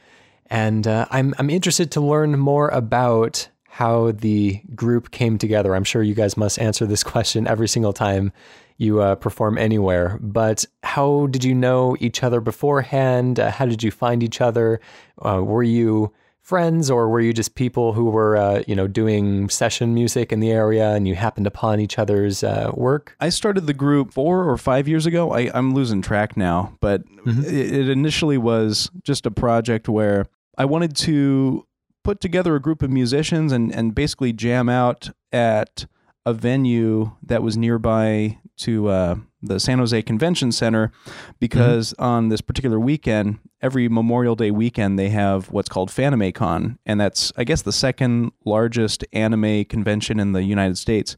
[0.47, 5.75] and uh, I'm I'm interested to learn more about how the group came together.
[5.75, 8.31] I'm sure you guys must answer this question every single time
[8.79, 10.21] you uh, perform anywhere.
[10.23, 13.41] But how did you know each other beforehand?
[13.41, 14.81] Uh, how did you find each other?
[15.21, 16.13] Uh, were you
[16.47, 20.39] friends or were you just people who were uh, you know doing session music in
[20.39, 24.49] the area and you happened upon each other's uh, work I started the group four
[24.49, 25.33] or five years ago.
[25.33, 30.27] I, I'm losing track now, but it, it initially was just a project where
[30.57, 31.67] I wanted to
[32.05, 35.87] put together a group of musicians and, and basically jam out at
[36.25, 39.17] a venue that was nearby to uh,
[39.47, 40.93] the San Jose Convention Center
[41.41, 47.01] because on this particular weekend, every Memorial Day weekend, they have what's called FanimeCon, and
[47.01, 51.17] that's I guess the second largest anime convention in the United States.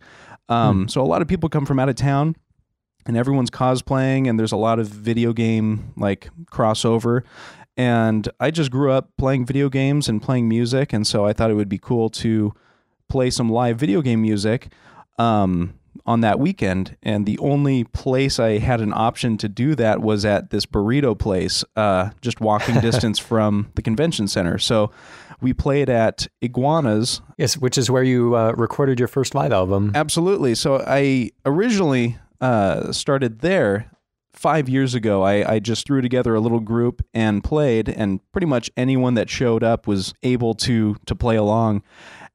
[0.48, 2.36] Um, So a lot of people come from out of town,
[3.06, 7.22] and everyone's cosplaying, and there's a lot of video game like crossover.
[7.76, 11.50] And I just grew up playing video games and playing music, and so I thought
[11.50, 12.52] it would be cool to
[13.08, 14.72] play some live video game music
[15.18, 15.77] um,
[16.08, 20.24] on that weekend, and the only place I had an option to do that was
[20.24, 24.58] at this burrito place, uh, just walking distance from the convention center.
[24.58, 24.90] So
[25.40, 27.20] we played at Iguanas.
[27.36, 29.92] Yes, which is where you uh, recorded your first live album.
[29.94, 30.54] Absolutely.
[30.54, 33.90] So I originally uh, started there
[34.32, 35.22] five years ago.
[35.22, 39.28] I, I just threw together a little group and played, and pretty much anyone that
[39.28, 41.82] showed up was able to to play along.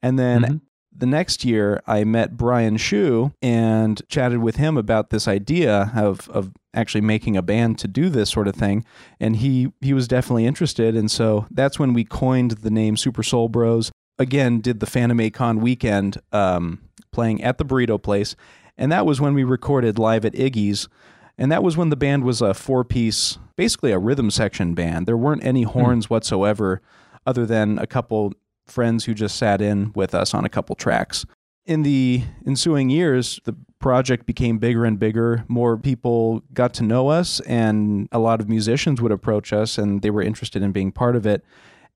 [0.01, 0.61] And then Mhm.
[0.95, 6.29] The next year, I met Brian Sheu and chatted with him about this idea of
[6.29, 8.85] of actually making a band to do this sort of thing,
[9.19, 13.23] and he he was definitely interested, and so that's when we coined the name Super
[13.23, 13.91] Soul Bros.
[14.19, 16.81] Again, did the FanimeCon weekend um,
[17.11, 18.35] playing at the Burrito Place,
[18.77, 20.87] and that was when we recorded live at Iggy's.
[21.35, 25.07] And that was when the band was a four piece, basically a rhythm section band.
[25.07, 26.79] There weren't any horns whatsoever,
[27.25, 28.33] other than a couple
[28.65, 31.25] friends who just sat in with us on a couple tracks.
[31.65, 35.45] In the ensuing years, the project became bigger and bigger.
[35.47, 40.01] More people got to know us, and a lot of musicians would approach us, and
[40.01, 41.43] they were interested in being part of it.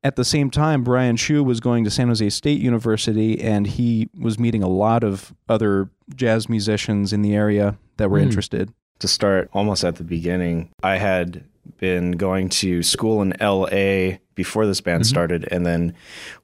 [0.03, 4.09] At the same time, Brian Sheu was going to San Jose State University, and he
[4.17, 8.25] was meeting a lot of other jazz musicians in the area that were Hmm.
[8.27, 8.71] interested.
[8.99, 11.43] to start almost at the beginning, I had
[11.77, 15.45] been going to school in LA before this band started.
[15.51, 15.93] And then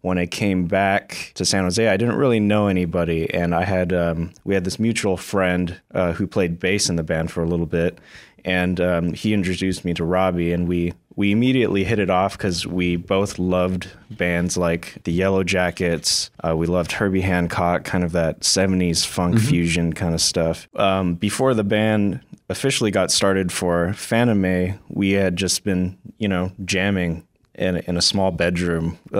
[0.02, 3.34] when I came back to San Jose, I didn't really know anybody.
[3.34, 7.04] And I had, um, we had this mutual friend uh, who played bass in the
[7.04, 8.00] band for a little bit.
[8.44, 12.68] And um, he introduced me to Robbie, and we, we immediately hit it off because
[12.68, 16.30] we both loved bands like the Yellowjackets.
[16.46, 20.68] Uh, we loved Herbie Hancock, kind of that 70s funk fusion kind of stuff.
[20.76, 22.20] Um, before the band
[22.50, 27.26] officially got started for Fanime, we had just been, you know, jamming
[27.56, 28.98] in, in a small bedroom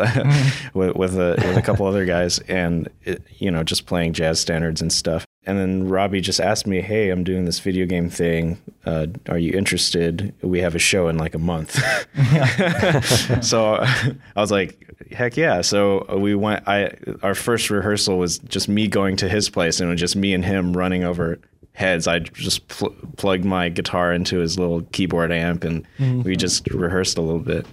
[0.74, 4.40] with, with, a, with a couple other guys and, it, you know, just playing jazz
[4.40, 5.26] standards and stuff.
[5.46, 8.62] And then Robbie just asked me, "Hey, I'm doing this video game thing.
[8.86, 10.34] Uh, are you interested?
[10.42, 11.74] We have a show in like a month."
[13.44, 16.66] so I was like, "Heck yeah!" So we went.
[16.66, 20.16] I our first rehearsal was just me going to his place, and it was just
[20.16, 21.40] me and him running over
[21.74, 22.08] heads.
[22.08, 25.86] I just pl- plugged my guitar into his little keyboard amp, and
[26.24, 27.66] we just rehearsed a little bit.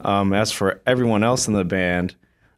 [0.00, 2.14] Um, as for everyone else in the band,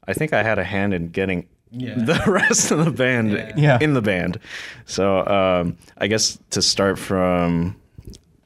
[0.08, 3.78] I think I had a hand in getting the rest of the band Yeah.
[3.80, 4.38] in the band.
[4.86, 7.76] So um, I guess to start from,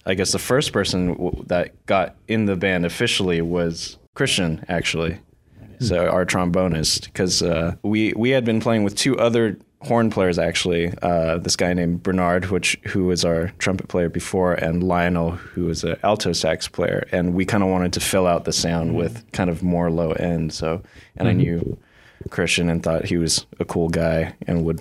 [0.07, 5.19] I guess the first person w- that got in the band officially was Christian, actually.
[5.79, 10.39] So our trombonist, because uh, we we had been playing with two other horn players
[10.39, 10.93] actually.
[11.03, 15.65] Uh, this guy named Bernard, which who was our trumpet player before, and Lionel, who
[15.65, 18.95] was an alto sax player, and we kind of wanted to fill out the sound
[18.95, 20.53] with kind of more low end.
[20.53, 20.83] So,
[21.17, 21.79] and I knew
[22.29, 24.81] Christian and thought he was a cool guy and would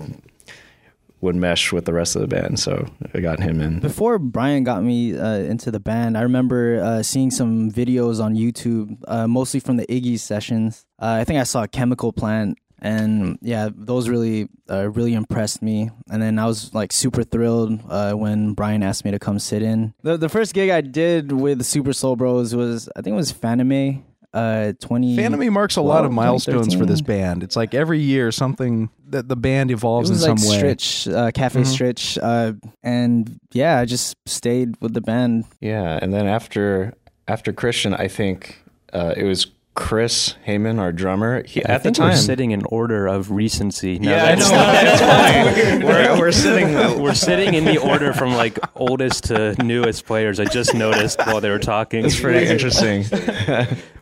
[1.21, 2.59] would mesh with the rest of the band.
[2.59, 3.79] So I got him in.
[3.79, 8.35] Before Brian got me uh, into the band, I remember uh, seeing some videos on
[8.35, 10.85] YouTube, uh, mostly from the Iggy sessions.
[10.97, 15.89] Uh, I think I saw Chemical Plant, and yeah, those really, uh, really impressed me.
[16.09, 19.61] And then I was like super thrilled uh, when Brian asked me to come sit
[19.61, 19.93] in.
[20.03, 23.31] The the first gig I did with Super Soul Bros was I think it was
[23.33, 24.03] Fanime.
[24.31, 25.17] Uh, twenty.
[25.17, 27.41] Fanime marks a lot of milestones for this band.
[27.41, 30.61] It's like every year something that the band It evolves in was some like way.
[30.75, 31.65] Stritch, uh, Cafe Mhm.
[31.65, 32.53] Stritch, uh,
[32.83, 36.93] and yeah, I just stayed with the band Yeah, and then after
[37.27, 38.61] after Christian, I think
[38.93, 39.47] uh, it was
[39.79, 41.41] Chris Heyman, our drummer.
[41.43, 43.97] He, at the time, we're sitting in order of recency.
[43.97, 45.85] No, Yeah, that's That's fine.
[45.85, 47.01] We're, we're sitting.
[47.01, 50.39] We're sitting in the order from like oldest to newest players.
[50.39, 52.05] I just noticed while they were talking.
[52.05, 53.05] It's pretty interesting.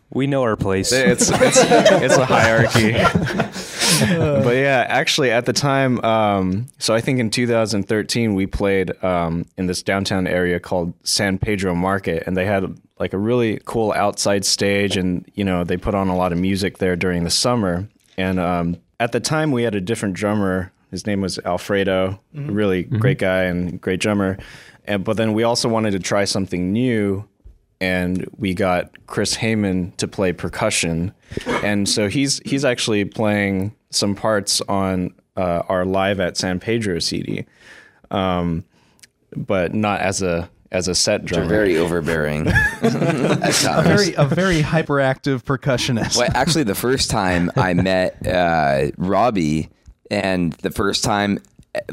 [0.09, 0.91] We know our place.
[0.91, 2.93] It's it's it's a hierarchy.
[4.43, 9.45] but yeah, actually, at the time, um, so I think in 2013 we played um,
[9.57, 13.91] in this downtown area called San Pedro Market, and they had like a really cool
[13.93, 17.29] outside stage, and you know they put on a lot of music there during the
[17.29, 17.87] summer.
[18.17, 20.71] And um, at the time, we had a different drummer.
[20.91, 24.37] His name was Alfredo, a really great guy and great drummer.
[24.85, 27.27] And but then we also wanted to try something new
[27.79, 31.13] and we got Chris Heyman to play percussion,
[31.63, 36.99] and so he's he's actually playing some parts on uh, our live at San Pedro
[36.99, 37.45] CD,
[38.09, 38.63] um,
[39.35, 41.49] but not as a as a set They're drummer.
[41.49, 42.47] very overbearing
[42.81, 46.17] at A very a very hyperactive percussionist.
[46.17, 49.69] Well, actually, the first time I met uh, Robbie,
[50.11, 51.39] and the first time,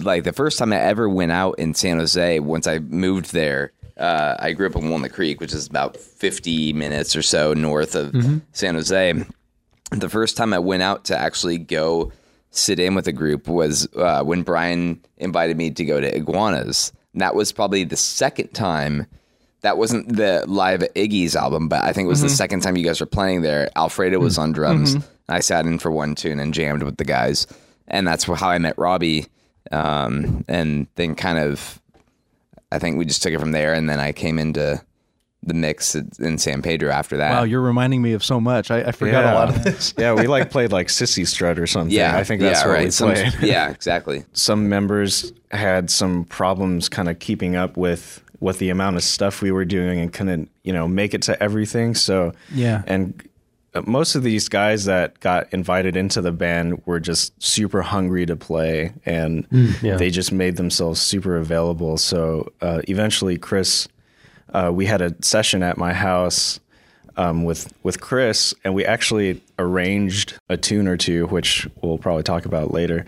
[0.01, 3.73] like the first time I ever went out in San Jose, once I moved there,
[3.97, 7.95] uh, I grew up in Walnut Creek, which is about 50 minutes or so north
[7.95, 8.15] of
[8.53, 9.25] San Jose.
[9.91, 12.11] The first time I went out to actually go
[12.51, 16.93] sit in with a group was uh, when Brian invited me to go to Iguanas.
[17.15, 19.07] That was probably the second time.
[19.63, 22.35] That wasn't the live Iggy's album, but I think it was the mm-hmm.
[22.35, 23.71] second time you guys were playing there.
[23.77, 24.55] Alfredo was on mm-hmm.
[24.55, 24.97] drums.
[24.97, 25.09] Mm-hmm.
[25.29, 27.47] I sat in for one tune and jammed with the guys,
[27.89, 29.27] and that's how I met Robbie.
[29.73, 31.81] Um, and then kind of,
[32.71, 34.83] I think we just took it from there, and then I came into
[35.47, 37.31] the mix in San Pedro after that.
[37.33, 38.71] Wow, you're reminding me of so much.
[38.71, 39.95] I, I forgot a lot of this.
[39.99, 41.95] yeah, we like played like Cissy Strut or something.
[41.95, 42.85] yeah, I think that's yeah, what right.
[42.87, 43.33] we Some- played.
[43.43, 44.25] yeah, exactly.
[44.33, 49.41] some members had some problems kind of keeping up with with the amount of stuff
[49.41, 52.83] we were doing and couldn't you know make it to everything so Yeah.
[52.87, 53.23] and
[53.75, 58.27] uh, most of these guys that got invited into the band were just super hungry
[58.27, 59.47] to play and
[59.83, 59.97] yeah.
[59.97, 63.89] they just made themselves super available so uh, eventually chris
[64.55, 66.61] uh, we had a session at my house
[67.17, 72.23] um, with with Chris, and we actually arranged a tune or two, which we'll probably
[72.23, 73.05] talk about later.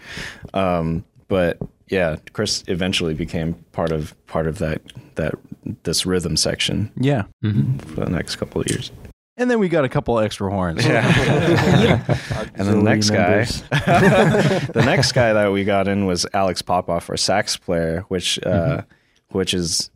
[0.55, 4.83] Um, but yeah, Chris eventually became part of part of that
[5.15, 5.35] that
[5.83, 7.23] this rhythm section Yeah.
[7.43, 8.93] for the next couple of years.
[9.39, 10.87] And then we got a couple extra horns.
[10.87, 12.03] Yeah.
[12.55, 17.17] And the next guy, the next guy that we got in was Alex Popoff, our
[17.17, 18.83] sax player, which uh,
[19.31, 19.91] which is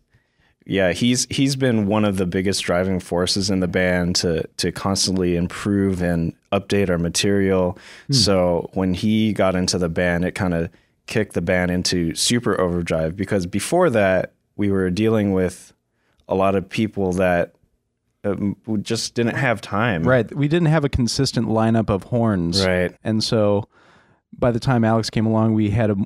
[0.66, 4.70] yeah, he's he's been one of the biggest driving forces in the band to to
[4.70, 7.78] constantly improve and update our material.
[8.10, 10.70] So when he got into the band, it kind of
[11.06, 15.72] kicked the band into super overdrive because before that we were dealing with
[16.28, 17.54] a lot of people that
[18.24, 20.04] um, just didn't have time.
[20.04, 20.32] Right.
[20.34, 22.64] We didn't have a consistent lineup of horns.
[22.64, 22.94] Right.
[23.02, 23.68] And so
[24.38, 25.96] by the time Alex came along, we had a,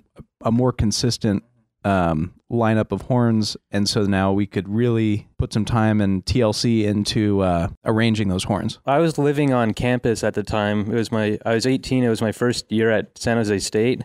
[0.43, 1.45] a more consistent
[1.85, 3.57] um, lineup of horns.
[3.71, 8.45] And so now we could really put some time and TLC into uh, arranging those
[8.45, 8.79] horns.
[8.87, 10.91] I was living on campus at the time.
[10.91, 12.05] It was my I was 18.
[12.05, 14.03] It was my first year at San Jose State,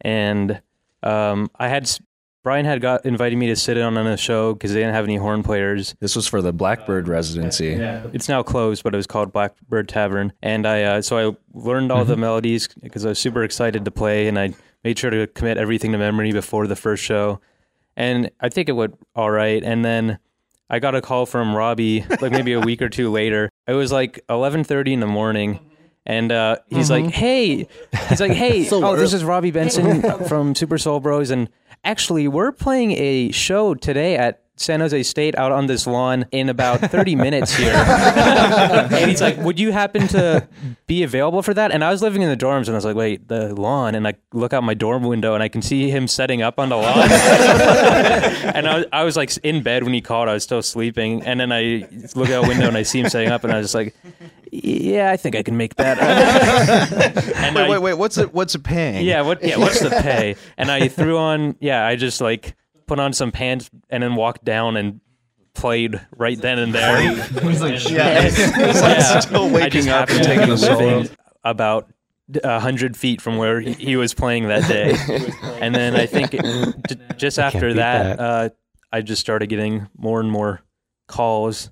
[0.00, 0.60] and
[1.02, 1.90] um, I had
[2.42, 5.04] Brian had got invited me to sit in on a show because they didn't have
[5.04, 5.94] any horn players.
[6.00, 7.76] This was for the Blackbird residency.
[7.78, 8.06] Yeah.
[8.14, 11.92] It's now closed, but it was called Blackbird Tavern, and I uh, so I learned
[11.92, 14.54] all the melodies because I was super excited to play, and I
[14.84, 17.40] made sure to commit everything to memory before the first show,
[17.96, 19.62] and I think it went all right.
[19.62, 20.18] And then
[20.68, 23.50] I got a call from Robbie like maybe a week or two later.
[23.66, 25.60] It was like 11:30 in the morning.
[26.06, 27.68] And uh, he's like, "Hey,"
[28.08, 31.48] he's like, "Hey, oh, this is Robbie Benson from Super Soul Bros, and
[31.84, 36.50] actually, we're playing a show today at San Jose State out on this lawn in
[36.50, 40.46] about 30 minutes here." and he's like, "Would you happen to
[40.86, 42.94] be available for that?" And I was living in the dorms, and I was like,
[42.96, 46.06] "Wait, the lawn?" And I look out my dorm window, and I can see him
[46.06, 47.08] setting up on the lawn.
[48.54, 50.28] and I was, I was like in bed when he called.
[50.28, 53.08] I was still sleeping, and then I look out a window and I see him
[53.08, 53.94] setting up, and I was just like,
[54.52, 55.98] "Yeah, I think I can make that."
[57.36, 57.94] and I- wait.
[57.94, 58.34] What's it?
[58.34, 59.06] What's it paying?
[59.06, 59.42] yeah, what?
[59.42, 60.36] Yeah, what's the pay?
[60.58, 61.56] And I threw on.
[61.60, 62.54] Yeah, I just like
[62.90, 65.00] put on some pants and then walked down and
[65.54, 67.14] played right then and there.
[67.44, 71.04] like, yeah, Still waking up and taking a solo.
[71.44, 71.88] about
[72.42, 74.96] a hundred feet from where he he was playing that day.
[75.60, 76.42] and then I think it,
[76.88, 78.20] j- just after that, that.
[78.20, 78.48] Uh,
[78.90, 80.60] I just started getting more and more
[81.06, 81.70] calls,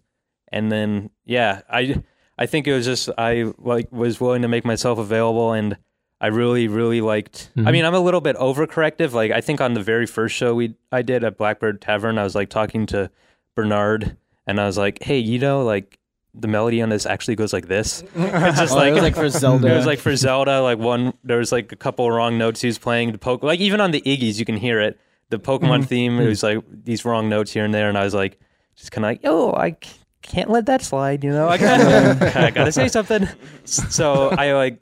[0.53, 2.01] and then yeah, I
[2.39, 5.77] I think it was just I like was willing to make myself available and.
[6.21, 7.51] I really, really liked.
[7.57, 7.71] I mm-hmm.
[7.71, 9.13] mean, I'm a little bit overcorrective.
[9.13, 12.25] Like, I think on the very first show we I did at Blackbird Tavern, I
[12.25, 13.11] was like talking to
[13.55, 14.17] Bernard,
[14.47, 15.99] and I was like, "Hey, you know, like
[16.35, 19.15] the melody on this actually goes like this." It's just Oh, like it was like
[19.15, 19.73] for Zelda.
[19.73, 22.67] It was like for Zelda, like one there was like a couple wrong notes he
[22.67, 23.13] was playing.
[23.13, 24.99] The poke, like even on the Iggy's, you can hear it.
[25.31, 25.83] The Pokemon mm-hmm.
[25.83, 28.41] theme, it was like these wrong notes here and there, and I was like,
[28.75, 29.77] just kind of like, "Oh, I
[30.23, 31.49] can't let that slide," you know.
[31.49, 33.29] I gotta, I gotta say something.
[33.65, 34.81] So I like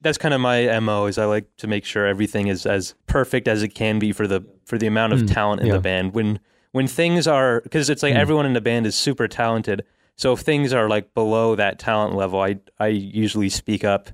[0.00, 3.48] that's kind of my mo is I like to make sure everything is as perfect
[3.48, 5.74] as it can be for the for the amount of talent in yeah.
[5.74, 6.14] the band.
[6.14, 6.40] When
[6.72, 9.84] when things are because it's like everyone in the band is super talented.
[10.16, 14.10] So if things are like below that talent level, I I usually speak up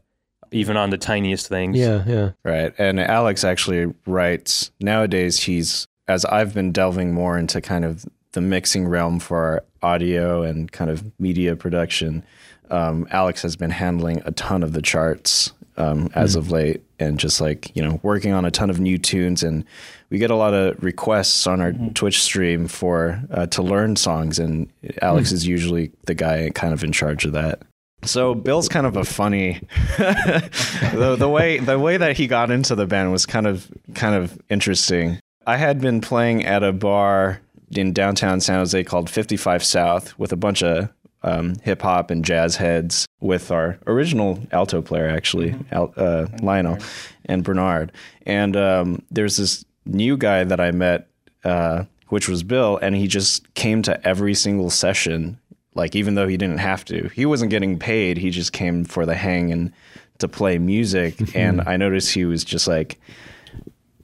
[0.50, 1.76] even on the tiniest things.
[1.76, 2.30] Yeah, yeah.
[2.44, 2.72] Right.
[2.78, 8.40] And Alex actually writes nowadays he's as I've been delving more into kind of the
[8.40, 12.24] mixing realm for audio and kind of media production,
[12.70, 17.18] um, Alex has been handling a ton of the charts um, as of late and
[17.18, 19.42] just like, you know, working on a ton of new tunes.
[19.42, 19.64] And
[20.10, 24.38] we get a lot of requests on our Twitch stream for uh, to learn songs.
[24.38, 24.68] And
[25.02, 27.62] Alex is usually the guy kind of in charge of that.
[28.04, 29.60] So Bill's kind of a funny
[29.98, 34.14] the, the way the way that he got into the band was kind of kind
[34.14, 35.18] of interesting.
[35.46, 40.32] I had been playing at a bar in downtown San Jose called 55 South with
[40.32, 40.90] a bunch of
[41.24, 46.78] um, hip hop and jazz heads with our original alto player, actually, Al, uh, Lionel
[47.24, 47.90] and Bernard.
[48.26, 51.08] And um, there's this new guy that I met,
[51.42, 55.38] uh, which was Bill, and he just came to every single session,
[55.74, 57.08] like even though he didn't have to.
[57.08, 58.18] He wasn't getting paid.
[58.18, 59.72] He just came for the hang and
[60.18, 61.16] to play music.
[61.34, 63.00] and I noticed he was just like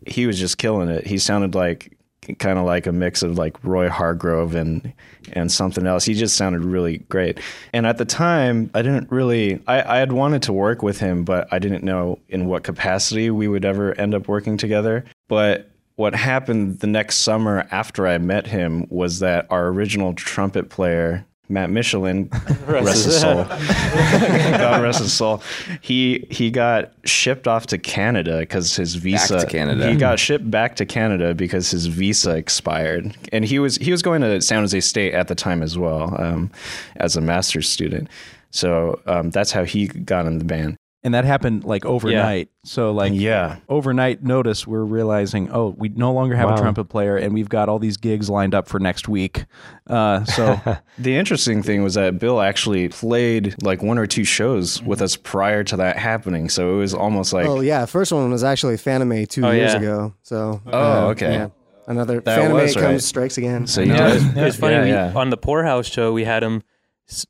[0.06, 1.06] he was just killing it.
[1.06, 1.96] He sounded like
[2.38, 4.92] kind of like a mix of like Roy Hargrove and
[5.32, 6.04] and something else.
[6.04, 7.40] He just sounded really great.
[7.72, 11.24] And at the time, I didn't really I, I had wanted to work with him,
[11.24, 15.04] but I didn't know in what capacity we would ever end up working together.
[15.28, 20.70] But what happened the next summer after I met him was that our original trumpet
[20.70, 22.28] player Matt Michelin,
[22.66, 23.44] rest his soul.
[23.44, 25.42] God rest his soul.
[25.80, 29.40] He he got shipped off to Canada because his visa.
[29.40, 29.90] to Canada.
[29.90, 34.02] He got shipped back to Canada because his visa expired, and he was he was
[34.02, 36.50] going to San Jose State at the time as well um,
[36.96, 38.08] as a master's student.
[38.50, 40.76] So um, that's how he got in the band.
[41.02, 42.50] And that happened like overnight.
[42.64, 46.56] So like Yeah, overnight notice, we're realizing, oh, we no longer have Wow.
[46.56, 49.44] a trumpet player, and we've got all these gigs lined up for next week.
[49.86, 50.60] Uh, so
[50.98, 55.16] The interesting thing was that Bill actually played like one or two shows with us
[55.16, 56.48] prior to that happening.
[56.50, 59.72] So it was almost like, oh yeah, first one was actually Fanime two Oh, years
[59.72, 59.78] yeah.
[59.78, 60.14] ago.
[60.22, 61.48] So Oh, okay.
[61.86, 63.00] Another That Fanime was comes right.
[63.02, 63.66] strikes again.
[63.66, 64.36] so you Yeah, did.
[64.36, 64.74] it was funny.
[64.90, 65.16] Yeah, we.
[65.20, 66.62] On the Poorhouse show, we had him.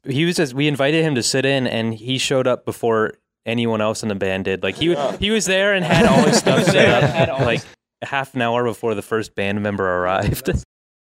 [0.05, 0.53] He was just.
[0.53, 3.15] We invited him to sit in, and he showed up before
[3.47, 4.63] anyone else in the band did.
[4.63, 7.63] Like he he was there and had all his stuff set up, like
[8.03, 10.51] half an hour before the first band member arrived.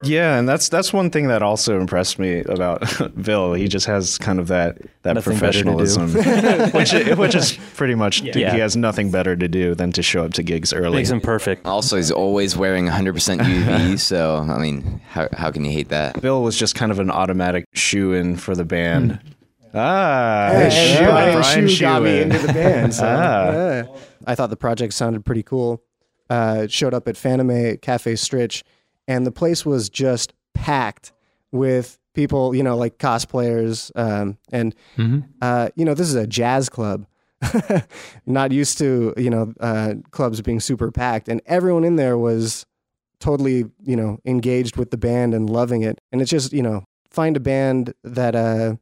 [0.05, 2.83] Yeah, and that's that's one thing that also impressed me about
[3.23, 3.53] Bill.
[3.53, 5.63] He just has kind of that that Nothing better to do.
[5.77, 8.51] professionalism, which i- which is pretty much Yeah.
[8.51, 10.97] he has nothing better to do than to show up to gigs early.
[10.97, 11.65] Makes him perfect.
[11.65, 16.21] Also, he's always wearing 100% UV, so I mean, how how can you hate that?
[16.21, 19.13] Bill was just kind of an automatic shoe in for the band.
[19.21, 19.27] Hmm.
[19.73, 22.93] Ah, Hey, Shoo- and Brian, Brian Sheu got me into the band.
[22.93, 23.51] So, Ah.
[23.51, 23.83] yeah.
[24.25, 25.81] I thought the project sounded pretty cool.
[26.29, 28.63] Uh, it showed up at Fanime Cafe Stritch,
[29.07, 31.11] and the place was just packed
[31.51, 33.91] with people, you know, like cosplayers.
[33.95, 34.73] Um, and,
[35.41, 37.05] uh, you know, this is a jazz club.
[38.25, 41.27] Not used to, you know, uh, clubs being super packed.
[41.27, 42.65] And everyone in there was
[43.19, 45.99] totally, you know, engaged with the band and loving it.
[46.11, 48.75] And it's just, you know, find a band that, uh,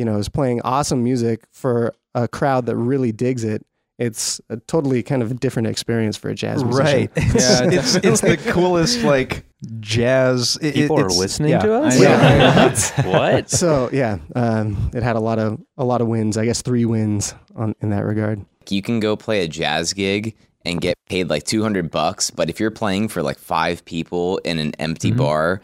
[0.00, 3.66] you know, is playing awesome music for a crowd that really digs it.
[3.98, 6.86] It's a totally kind of a different experience for a jazz musician.
[6.96, 7.60] right, it's,
[7.94, 9.44] it's it's the coolest like
[9.80, 10.56] jazz.
[10.62, 11.58] it- People are listening yeah.
[11.58, 12.00] to us.
[12.00, 13.02] Yeah.
[13.06, 13.50] what?
[13.50, 16.38] So yeah, um, it had a lot of a lot of wins.
[16.38, 18.42] I guess three wins on in that regard.
[18.70, 20.34] You can go play a jazz gig
[20.64, 24.58] and get paid like 200 bucks, but if you're playing for like five people in
[24.58, 25.60] an empty bar,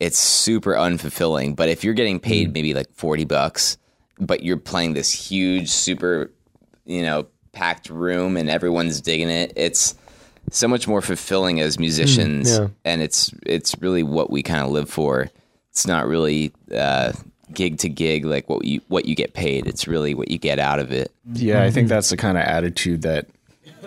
[0.00, 1.56] it's super unfulfilling.
[1.56, 2.52] But if you're getting paid hmm.
[2.52, 3.78] maybe like 40 bucks,
[4.18, 6.30] but you're playing this huge, super,
[6.84, 9.94] you know, packed room and everyone's digging it, it's
[10.50, 12.56] so much more fulfilling as musicians.
[12.56, 12.68] Hmm, yeah.
[12.84, 15.28] And it's it's really what we kind of live for.
[15.70, 17.12] It's not really uh,
[17.52, 19.66] gig to gig like what you what you get paid.
[19.66, 21.12] It's really what you get out of it.
[21.32, 21.94] Yeah, I think mm-hmm.
[21.94, 23.26] that's the kind of attitude that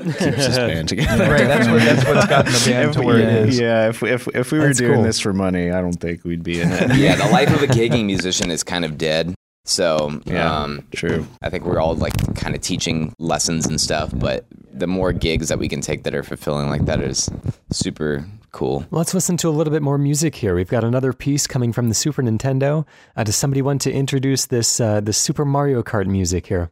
[0.03, 1.29] keeps this band together.
[1.31, 3.59] Right, that's what that's what's gotten the band to where yeah, it is.
[3.59, 5.03] Yeah, if if if we were That's doing cool.
[5.03, 6.95] this for money, I don't think we'd be in it.
[6.95, 9.35] yeah, the life of a gigging musician is kind of dead.
[9.65, 11.27] So Yeah, um, true.
[11.41, 15.49] I think we're all like kind of teaching lessons and stuff, but the more gigs
[15.49, 17.29] that we can take that are fulfilling like that is
[17.71, 18.85] super cool.
[18.91, 20.55] Let's listen to a little bit more music here.
[20.55, 22.85] We've got another piece coming from the Super Nintendo.
[23.15, 26.71] Uh, does somebody want to introduce this uh, the Super Mario Kart music here?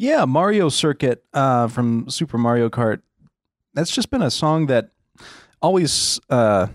[0.00, 3.02] Yeah, Mario Circuit uh, from Super Mario Kart.
[3.74, 4.88] That's just been a song that
[5.60, 6.68] always uh,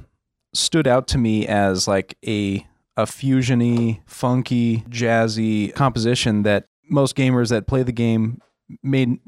[0.53, 7.49] stood out to me as like a a fusiony, funky, jazzy composition that most gamers
[7.49, 8.39] that play the game
[8.83, 9.19] may n-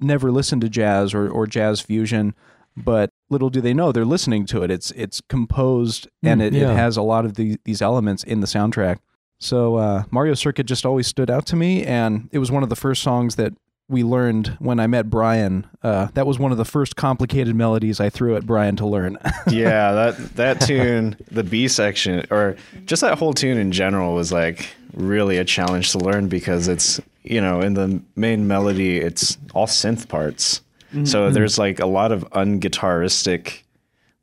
[0.00, 2.34] never listen to jazz or, or jazz fusion,
[2.76, 4.70] but little do they know they're listening to it.
[4.70, 6.72] It's it's composed and Mm, it, yeah.
[6.72, 8.98] it has a lot of the, these elements in the soundtrack.
[9.38, 12.68] So uh, Mario Circuit just always stood out to me, and it was one of
[12.68, 13.52] the first songs that
[13.88, 15.66] we learned when I met Brian.
[15.82, 19.18] Uh, that was one of the first complicated melodies I threw at Brian to learn.
[19.48, 24.32] yeah, that that tune, the B section, or just that whole tune in general, was
[24.32, 29.36] like really a challenge to learn because it's you know in the main melody it's
[29.54, 30.62] all synth parts,
[31.04, 33.62] so there's like a lot of unguitaristic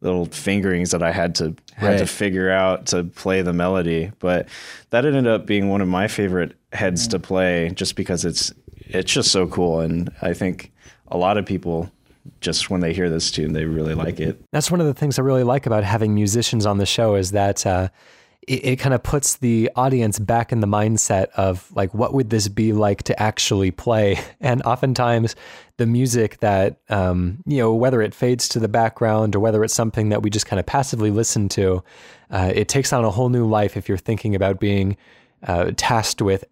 [0.01, 4.11] little fingerings that I had to had to figure out to play the melody.
[4.19, 4.47] But
[4.89, 9.11] that ended up being one of my favorite heads to play, just because it's it's
[9.11, 10.71] just so cool, and I think
[11.07, 11.91] a lot of people
[12.39, 14.41] just when they hear this tune, they really like it.
[14.51, 17.31] That's one of the things I really like about having musicians on the show is
[17.31, 17.89] that uh,
[18.47, 22.29] it, it kind of puts the audience back in the mindset of like, what would
[22.29, 24.19] this be like to actually play?
[24.39, 25.35] And oftentimes,
[25.77, 29.73] the music that um, you know, whether it fades to the background or whether it's
[29.73, 31.83] something that we just kind of passively listen to,
[32.29, 34.95] uh, it takes on a whole new life if you're thinking about being
[35.47, 36.45] uh, tasked with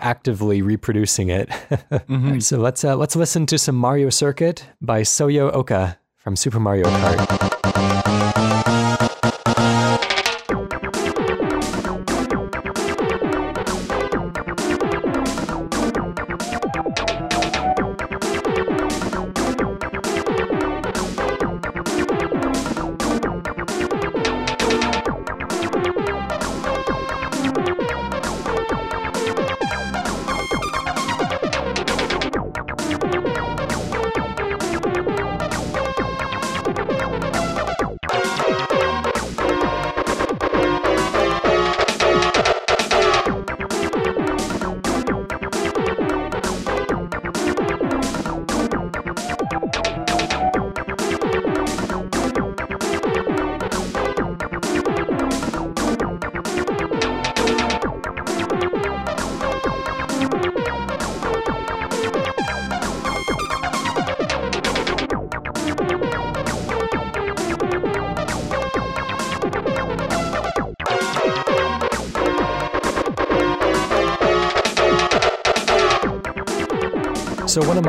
[0.00, 1.48] actively reproducing it.
[1.48, 2.40] Mhm.
[2.48, 6.84] so let's uh, let's listen to some Mario Circuit by Soyo Oka from Super Mario
[6.84, 8.77] Kart.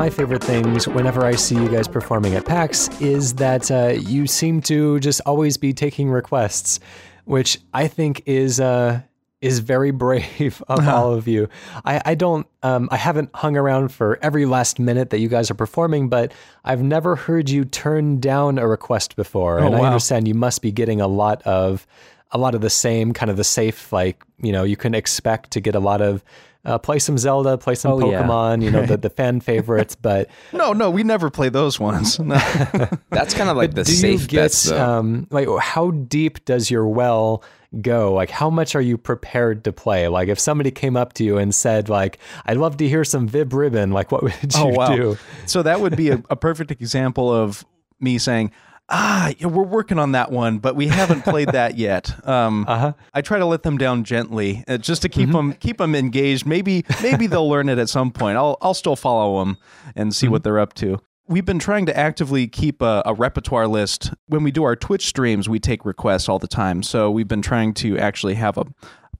[0.00, 4.26] My favorite things whenever I see you guys performing at PAX is that uh, you
[4.26, 6.80] seem to just always be taking requests,
[7.26, 9.02] which I think is uh,
[9.42, 11.50] is very brave of all of you.
[11.84, 15.50] I, I don't um, I haven't hung around for every last minute that you guys
[15.50, 16.32] are performing, but
[16.64, 20.72] I've never heard you turn down a request before, and I understand you must be
[20.72, 21.86] getting a lot of
[22.32, 25.50] a lot of the same kind of the safe like you know you can expect
[25.50, 26.24] to get a lot of
[26.64, 28.22] uh, play some Zelda, play some Oh, yeah.
[28.22, 32.18] Pokemon, you know the the fan favorites, but No, no, we never play those ones.
[32.18, 32.34] No.
[33.10, 36.70] That's kind of like the do you safe get bets, um like how deep does
[36.70, 37.42] your well
[37.80, 41.22] go like how much are you prepared to play like if somebody came up to
[41.22, 44.66] you and said like i'd love to hear some Vib-Ribbon like what would you oh
[44.66, 44.96] wow.
[44.96, 47.64] do So that would be a, a perfect example of
[48.00, 48.50] me saying,
[48.90, 52.12] ah, yeah, we're working on that one, but we haven't played that yet.
[52.26, 52.92] Um, Uh-huh.
[53.14, 56.44] I try to let them down gently, uh, just to keep them keep them engaged.
[56.46, 58.36] Maybe maybe they'll learn it at some point.
[58.36, 59.56] I'll I'll still follow them
[59.96, 60.98] and see what they're up to.
[61.28, 64.12] We've been trying to actively keep a, a repertoire list.
[64.26, 66.82] When we do our Twitch streams, we take requests all the time.
[66.82, 68.64] So we've been trying to actually have a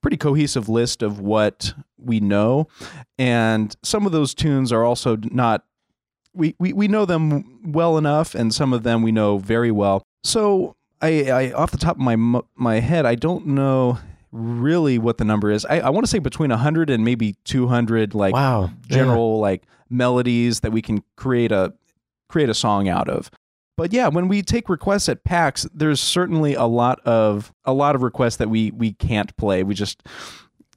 [0.00, 2.66] pretty cohesive list of what we know,
[3.18, 5.64] and some of those tunes are also not
[6.34, 10.02] we, we, we know them well enough, and some of them we know very well.
[10.24, 13.98] So I, I off the top of my my head, I don't know
[14.32, 15.64] really what the number is.
[15.64, 20.60] I, I want to say between 100 and maybe 200 like wow general like melodies
[20.60, 21.72] that we can create a
[22.28, 23.30] create a song out of.
[23.76, 27.94] But yeah, when we take requests at PAX, there's certainly a lot of a lot
[27.94, 29.62] of requests that we we can't play.
[29.62, 30.02] We just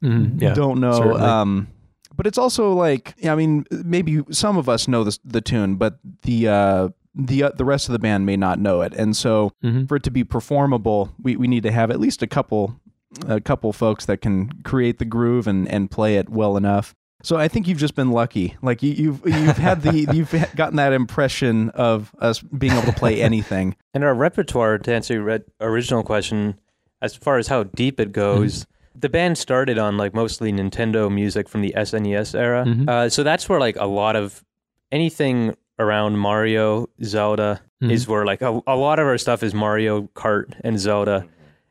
[0.02, 1.16] Mhm, yeah don't know.
[1.16, 1.68] Um,
[2.14, 5.98] but it's also like, I mean, maybe some of us know the the tune, but
[6.22, 9.52] the uh, the uh, the rest of the band may not know it, and so
[9.62, 9.88] Mhm.
[9.88, 12.80] for it to be performable, we, we need to have at least a couple
[13.28, 16.94] a couple folks that can create the groove and and play it well enough.
[17.22, 18.56] So I think you've just been lucky.
[18.60, 22.92] Like you, you've you've had the you've gotten that impression of us being able to
[22.98, 23.76] play anything.
[23.94, 26.58] And our repertoire, to answer your original question,
[27.00, 31.48] as far as how deep it goes, the band started on like mostly Nintendo music
[31.48, 32.64] from the SNES era.
[32.66, 32.88] Mhm.
[32.88, 34.44] Uh, so that's where like a lot of
[34.92, 40.02] anything around Mario, Zelda is where like a, a lot of our stuff is Mario
[40.14, 41.26] Kart and Zelda.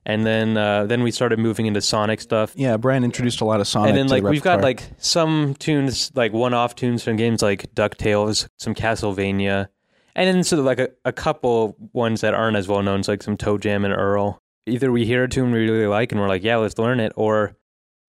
[0.05, 2.51] And then uh, then we started moving into Sonic stuff.
[2.55, 3.89] Yeah, Brian introduced a lot of Sonic.
[3.89, 7.41] and then to the like we've got like some tunes like one-off tunes from games
[7.41, 9.69] like DuckTales, some Castlevania,
[10.13, 13.13] and then sort of like a, a couple ones that aren't as well known, so
[13.13, 14.42] like some ToeJam and Earl.
[14.66, 17.11] Either we hear a tune we really like and we're like, yeah, let's learn it,
[17.16, 17.55] or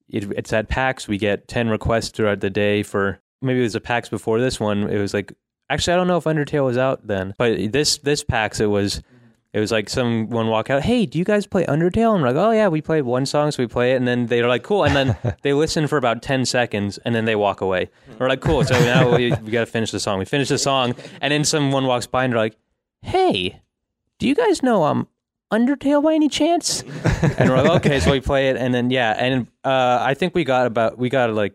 [0.08, 1.08] it, it's at PAX.
[1.08, 4.60] We get ten requests throughout the day for maybe it was a PAX before this
[4.60, 4.88] one.
[4.88, 5.32] It was like
[5.70, 9.02] actually I don't know if Undertale was out then, but this this PAX it was.
[9.52, 12.12] It was like someone walk out, hey, do you guys play Undertale?
[12.12, 13.94] And we're like, oh yeah, we play one song, so we play it.
[13.94, 14.82] And then they're like, cool.
[14.82, 17.88] And then they listen for about 10 seconds and then they walk away.
[18.18, 18.64] We're like, cool.
[18.64, 20.18] So now we, we got to finish the song.
[20.18, 22.56] We finish the song and then someone walks by and they're like,
[23.02, 23.62] hey,
[24.18, 25.06] do you guys know um
[25.52, 26.82] Undertale by any chance?
[27.38, 28.00] And we're like, okay.
[28.00, 28.56] So we play it.
[28.56, 29.14] And then, yeah.
[29.18, 31.54] And uh, I think we got about, we got like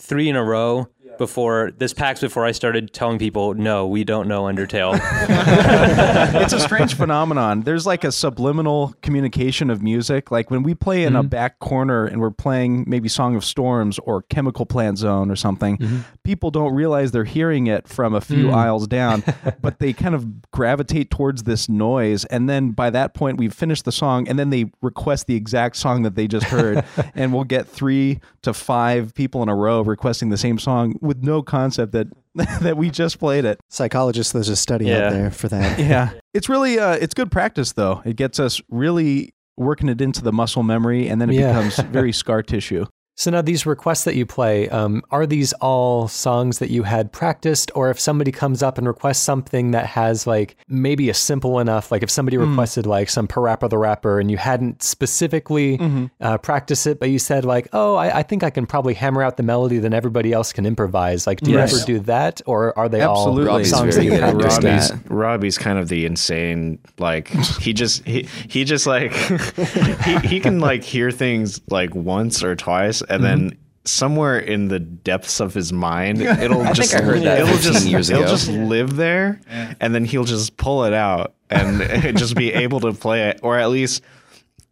[0.00, 4.28] three in a row before this PAX before I started telling people, no, we don't
[4.28, 4.94] know Undertale.
[6.42, 7.62] it's a strange phenomenon.
[7.62, 10.30] There's like a subliminal communication of music.
[10.30, 11.28] Like when we play in a mm-hmm.
[11.28, 15.78] back corner and we're playing maybe Song of Storms or Chemical Plant Zone or something,
[15.78, 15.98] mm-hmm.
[16.24, 18.54] people don't realize they're hearing it from a few mm.
[18.54, 19.22] aisles down,
[19.60, 22.24] but they kind of gravitate towards this noise.
[22.26, 25.76] And then by that point, we've finished the song, and then they request the exact
[25.76, 26.84] song that they just heard.
[27.14, 31.22] and we'll get three to five people in a row requesting the same song with
[31.22, 32.08] no concept that
[32.62, 33.60] that we just played it.
[33.70, 35.06] Psychologists, there's a study Yeah.
[35.06, 35.78] out there for that.
[35.84, 36.10] Yeah.
[36.32, 38.02] It's really uh it's good practice though.
[38.04, 41.52] It gets us really working it into the muscle memory and then it Yeah.
[41.52, 42.86] becomes very scar tissue.
[43.16, 47.12] So now these requests that you play, um, are these all songs that you had
[47.12, 51.60] practiced, or if somebody comes up and requests something that has like maybe a simple
[51.60, 56.38] enough, like if somebody requested like some Parappa the Rapper and you hadn't specifically uh,
[56.38, 59.36] practiced it, but you said like, oh, I, I think I can probably hammer out
[59.36, 61.26] the melody, then everybody else can improvise.
[61.26, 63.42] Like, do you ever do that, or are they Absolutely.
[63.42, 64.62] all Robbie's songs that you practiced?
[64.92, 65.10] Robbie's.
[65.10, 67.28] Robbie's kind of the insane like
[67.60, 69.12] he just he, he just like
[70.04, 73.58] he, he can like hear things like once or twice and then mm-hmm.
[73.84, 77.58] somewhere in the depths of his mind it'll I just think I heard that it'll
[77.58, 79.40] just years it'll just live there
[79.80, 83.58] and then he'll just pull it out and just be able to play it or
[83.58, 84.02] at least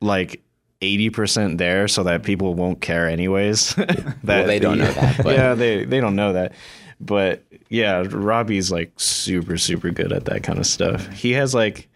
[0.01, 0.43] like
[0.80, 3.74] 80% there so that people won't care anyways.
[3.76, 6.53] That Well, they don't know that, but- yeah they they don't know that.
[7.01, 11.09] But yeah robbie's like super super good at that kind of stuff.
[11.09, 11.89] He has like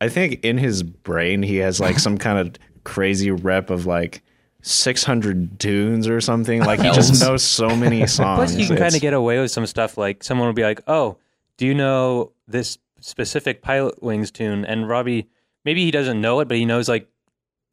[0.00, 2.54] i think in his brain he has like some kind of
[2.84, 4.22] crazy rep of like
[4.62, 8.94] 600 tunes or something like he just knows so many songs Plus, you can kind
[8.94, 9.96] of get away with some stuff.
[9.96, 11.16] Like someone will be like, "Oh,
[11.56, 15.28] do you know this specific Pilotwings tune?" And Robbie,
[15.64, 17.08] maybe he doesn't know it, but he knows like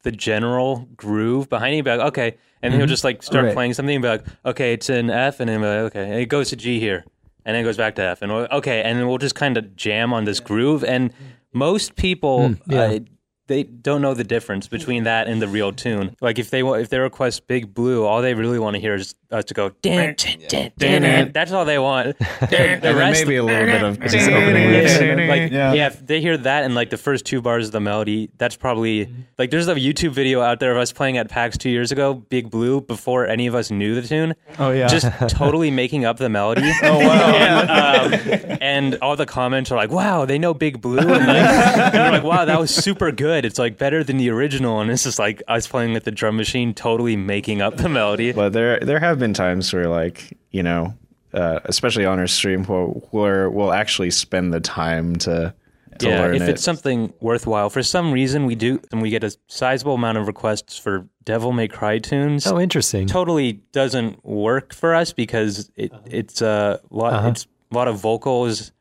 [0.02, 1.76] the general groove behind it.
[1.76, 3.54] He'll be like, "Okay," and he'll just like start Right.
[3.54, 3.96] playing something.
[3.96, 6.50] And be like, "Okay, it's in F," and then be like, "Okay," and it goes
[6.50, 7.04] to G here,
[7.44, 9.56] and then it goes back to F, and we'll, okay, and then we'll just kind
[9.56, 10.84] of jam on this groove.
[10.84, 11.12] And
[11.52, 12.80] most people, yeah.
[12.82, 12.98] uh,
[13.46, 16.16] they don't know the difference between that and the real tune.
[16.20, 19.14] Like if they if they request Big Blue, all they really want to hear is
[19.30, 19.70] us to go.
[19.82, 22.16] "Dun, dun, dun, dun, dun." That's all they want.
[22.46, 25.28] The rest, maybe a little bit of yeah, opening riffs.
[25.28, 25.86] like yeah.
[25.86, 29.08] if they hear that and like the first two bars of the melody, that's probably
[29.38, 32.14] like there's a YouTube video out there of us playing at PAX two years ago,
[32.14, 34.34] Big Blue, before any of us knew the tune.
[34.58, 34.86] Oh yeah.
[34.86, 36.72] Just totally making up the melody.
[36.82, 37.34] Oh wow!
[37.34, 41.36] and, um, and all the comments are like, "Wow, they know Big Blue," and, like,
[41.36, 43.44] and they're like, "Wow, that was super good.
[43.44, 46.36] It's like better than the original." And it's just like us playing with the drum
[46.36, 48.32] machine, totally making up the melody.
[48.32, 50.94] But there there have been times where like you know,
[51.34, 55.54] uh, especially on our stream, where, where we'll actually spend the time to
[55.98, 56.48] to yeah, learn if it.
[56.50, 57.70] it's something worthwhile.
[57.70, 61.52] For some reason, we do, and we get a sizable amount of requests for Devil
[61.52, 62.46] May Cry tunes.
[62.46, 63.06] Oh, interesting.
[63.06, 67.12] Totally doesn't work for us because it, it's a lot.
[67.14, 67.28] Uh-huh.
[67.28, 68.72] It's a lot of vocals,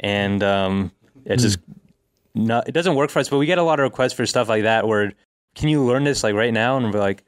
[0.00, 0.90] and um,
[1.24, 1.46] it's Hmm.
[1.46, 1.58] just
[2.34, 2.68] not.
[2.68, 3.28] It doesn't work for us.
[3.28, 4.86] But we get a lot of requests for stuff like that.
[4.88, 5.12] Where
[5.54, 6.76] can you learn this like right now?
[6.76, 7.22] And we're like,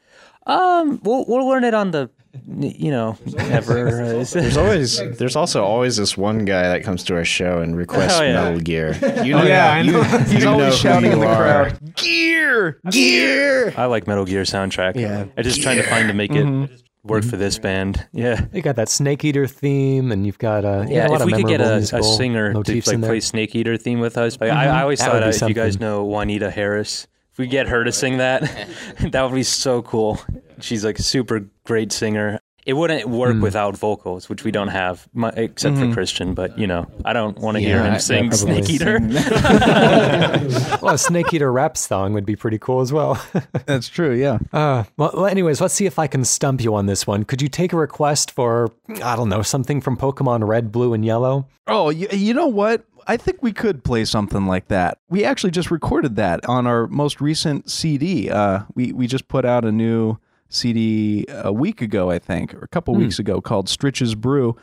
[0.46, 2.10] um, we'll we'll learn it on the,
[2.46, 4.02] you know, never.
[4.02, 7.76] uh, There's always there's also always this one guy that comes to our show and
[7.76, 8.32] requests Oh, yeah.
[8.44, 8.92] Metal Gear.
[9.24, 10.02] You know, yeah, I you, know.
[10.28, 11.70] He's you always know shouting in the are.
[11.70, 11.94] crowd.
[11.96, 12.80] Gear!
[12.90, 13.74] Gear!
[13.76, 14.96] I like Metal Gear soundtrack.
[14.96, 15.26] Yeah.
[15.36, 16.74] I'm just trying to find to make it Mm-hmm.
[17.08, 18.06] work for this band.
[18.12, 18.46] Yeah.
[18.52, 21.26] You got that Snake Eater theme, and you've got uh, Yeah, a lot if of
[21.26, 23.10] we could get a, a singer to like in there.
[23.10, 25.54] play Snake Eater theme with us, but I, I always That thought uh, if you
[25.54, 27.06] guys know Juanita Harris,
[27.36, 28.40] if we get her to sing that,
[29.12, 30.18] that would be so cool.
[30.58, 32.40] She's like a super great singer.
[32.64, 33.42] It wouldn't work Hmm.
[33.42, 36.32] without vocals, which we don't have, my, except for Christian.
[36.34, 38.98] But you know, I don't want to hear him I- sing probably Snake Eater.
[40.82, 43.22] well, a Snake Eater rap song would be pretty cool as well.
[43.66, 44.38] That's true, yeah.
[44.52, 47.24] Uh, well, well, anyways, let's see if I can stump you on this one.
[47.24, 48.72] Could you take a request for,
[49.04, 51.46] I don't know, something from Pokemon Red, Blue, and Yellow?
[51.68, 52.84] Oh, you, you know what?
[53.06, 54.98] I think we could play something like that.
[55.08, 58.28] We actually just recorded that on our most recent CD.
[58.30, 62.60] Uh, we we just put out a new CD a week ago, I think, or
[62.60, 64.56] a couple weeks ago, called Stritch's Brew,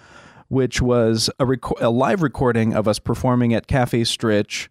[0.48, 4.68] which was a, reco- a live recording of us performing at Cafe Stritch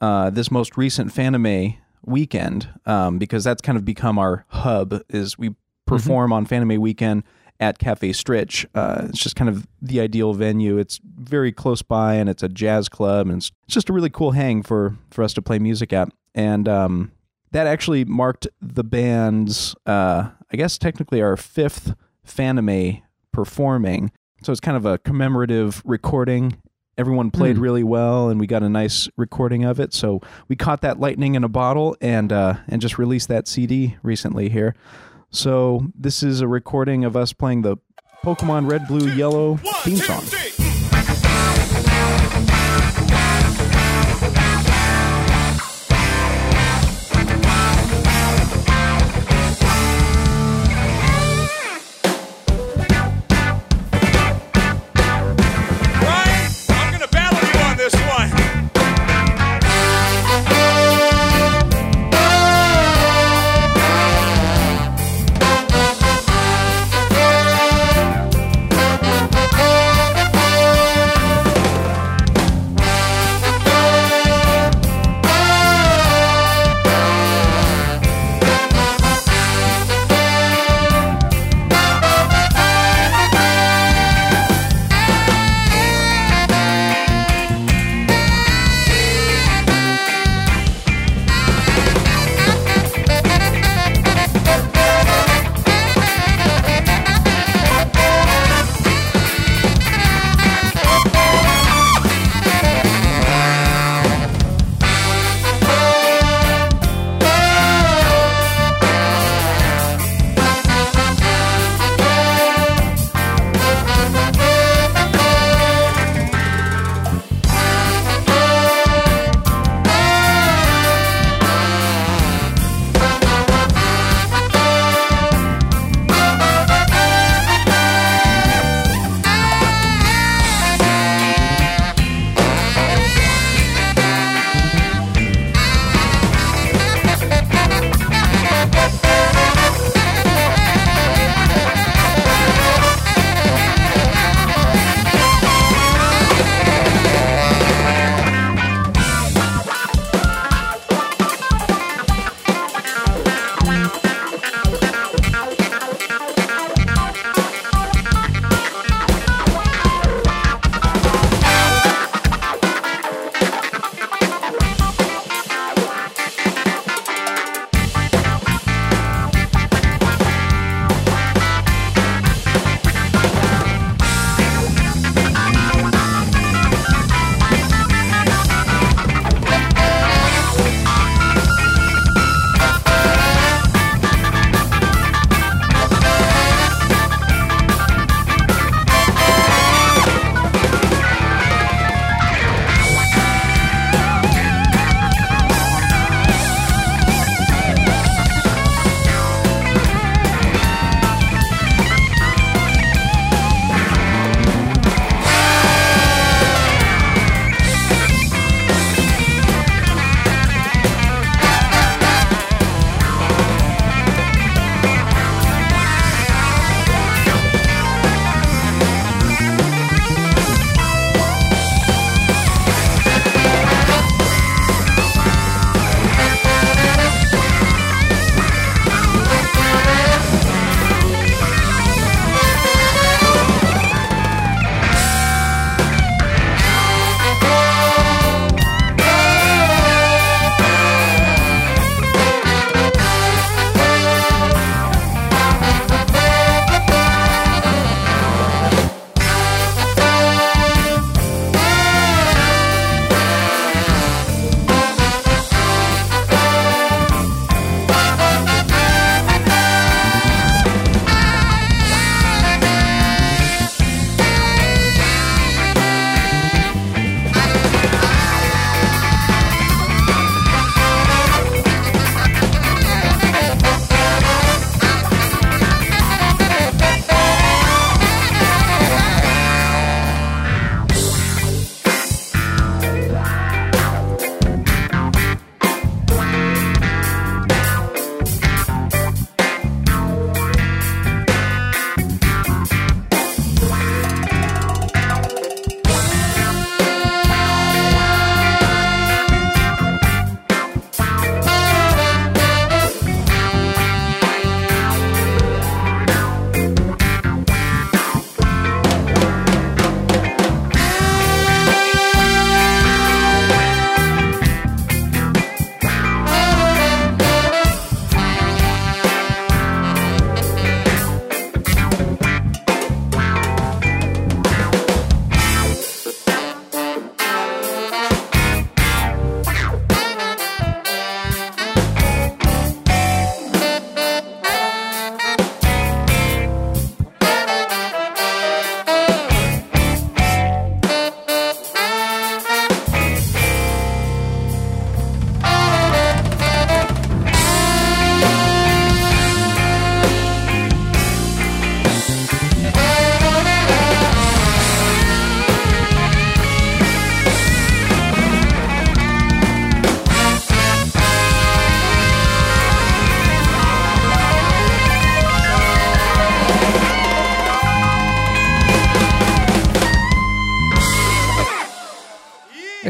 [0.00, 5.02] uh, this most recent Fanime weekend, um, because that's kind of become our hub.
[5.08, 5.54] Is we
[5.86, 7.24] perform on Fanime weekend
[7.60, 8.66] at Cafe Stritch.
[8.74, 10.78] Uh, it's just kind of the ideal venue.
[10.78, 14.32] It's very close by, and it's a jazz club, and it's, just a really cool
[14.32, 16.10] hang for for us to play music at.
[16.34, 17.12] And um,
[17.50, 21.94] that actually marked the band's, uh, I guess, technically our fifth
[22.26, 23.02] Fanime
[23.32, 24.12] performing.
[24.42, 26.62] So it's kind of a commemorative recording.
[26.96, 29.94] Everyone played really well, and we got a nice recording of it.
[29.94, 33.96] So we caught that lightning in a bottle, and uh, and just released that CD
[34.02, 34.74] recently here.
[35.30, 37.76] So this is a recording of us playing the
[38.24, 40.24] Pokemon Red, Blue, Yellow theme song.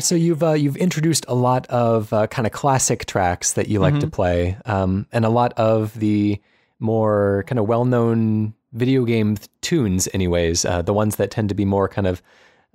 [0.08, 3.78] So you've uh, you've introduced a lot of uh, kind of classic tracks that you
[3.78, 4.00] like Mm-hmm.
[4.00, 6.40] to play, um, and a lot of the
[6.78, 10.08] more kind of well-known video game th- tunes.
[10.14, 12.22] Anyways, uh, the ones that tend to be more kind of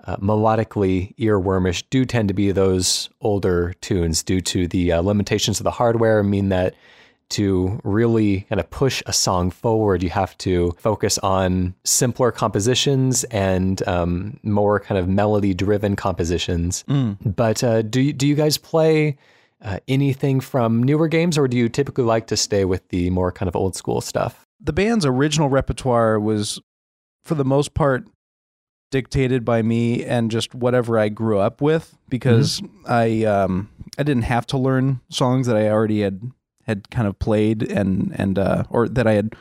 [0.05, 5.59] uh, melodically earwormish do tend to be those older tunes, due to the uh, limitations
[5.59, 6.21] of the hardware.
[6.21, 6.75] Mean that
[7.33, 13.23] to really kind of push a song forward, you have to focus on simpler compositions
[13.25, 16.83] and um, more kind of melody-driven compositions.
[17.23, 19.17] But uh, do you, do you guys play
[19.61, 23.31] uh, anything from newer games, or do you typically like to stay with the more
[23.31, 24.43] kind of old school stuff?
[24.63, 26.59] the band's original repertoire was
[27.25, 28.07] for the most part
[28.91, 34.23] dictated by me and just whatever I grew up with because I um I didn't
[34.23, 36.31] have to learn songs that I already had
[36.63, 39.35] had kind of played and and uh or that I had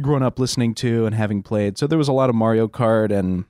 [0.00, 1.78] grown up listening to and having played.
[1.78, 3.44] So there was a lot of Mario Kart and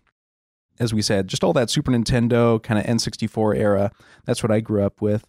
[0.79, 3.91] as we said, just all that Super Nintendo kind of N64 era.
[4.27, 5.25] That's what I grew up with.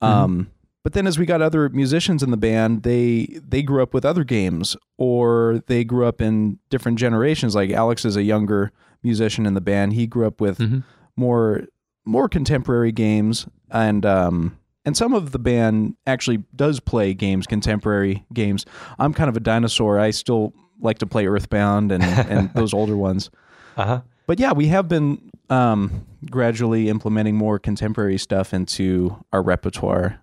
[0.00, 0.50] Um
[0.82, 4.04] but then as we got other musicians in the band, they they grew up with
[4.04, 7.54] other games or they grew up in different generations.
[7.54, 8.72] Like Alex is a younger
[9.02, 9.92] musician in the band.
[9.92, 10.82] He grew up with Mhm.
[11.16, 11.64] more
[12.06, 18.24] more contemporary games and um and some of the band actually does play games, contemporary
[18.32, 18.66] games.
[18.98, 19.98] I'm kind of a dinosaur.
[19.98, 23.30] I still like to play Earthbound and and those older ones.
[23.76, 24.00] Uh huh.
[24.26, 30.20] But yeah, we have been um gradually implementing more contemporary stuff into our repertoire.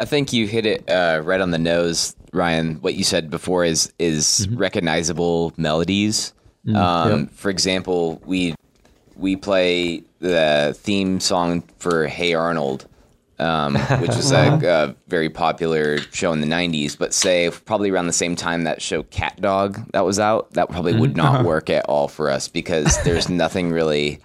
[0.00, 2.76] I think you hit it uh, right on the nose, Ryan.
[2.76, 6.32] What you said before is is recognizable melodies.
[6.74, 8.54] um, For example, we
[9.16, 12.86] we play the theme song for Hey Arnold,
[13.38, 16.96] um, which was a, a very popular show in the '90s.
[16.96, 20.94] But say probably around the same time that show CatDog that was out, that probably
[20.94, 24.20] would not work at all for us because there's nothing really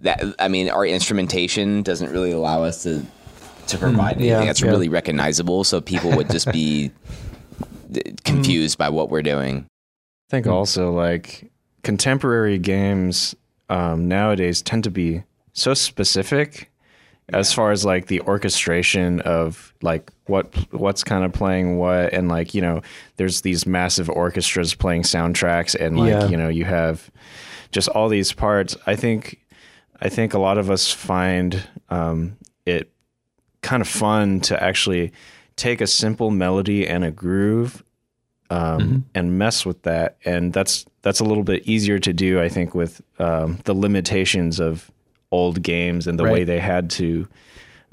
[0.00, 3.04] that I mean, our instrumentation doesn't really allow us to
[3.68, 4.70] to provide anything yeah, that's yeah.
[4.70, 5.64] really recognizable.
[5.64, 6.92] So people would just be
[7.90, 9.66] d- confused by what we're doing.
[10.28, 11.50] I think also like
[11.82, 13.34] contemporary games
[13.68, 16.70] um, nowadays tend to be so specific
[17.32, 22.28] as far as like the orchestration of like what what's kind of playing what and
[22.28, 22.80] like you know
[23.16, 26.28] there's these massive orchestras playing soundtracks and like Yeah.
[26.28, 27.10] you know you have
[27.72, 29.40] just all these parts i think
[30.00, 32.90] i think a lot of us find um, it
[33.62, 35.12] kind of fun to actually
[35.56, 37.82] take a simple melody and a groove
[38.50, 40.16] um, and mess with that.
[40.24, 44.60] And that's that's a little bit easier to do, I think, with um, the limitations
[44.60, 44.88] of
[45.30, 47.26] old games and the way they had to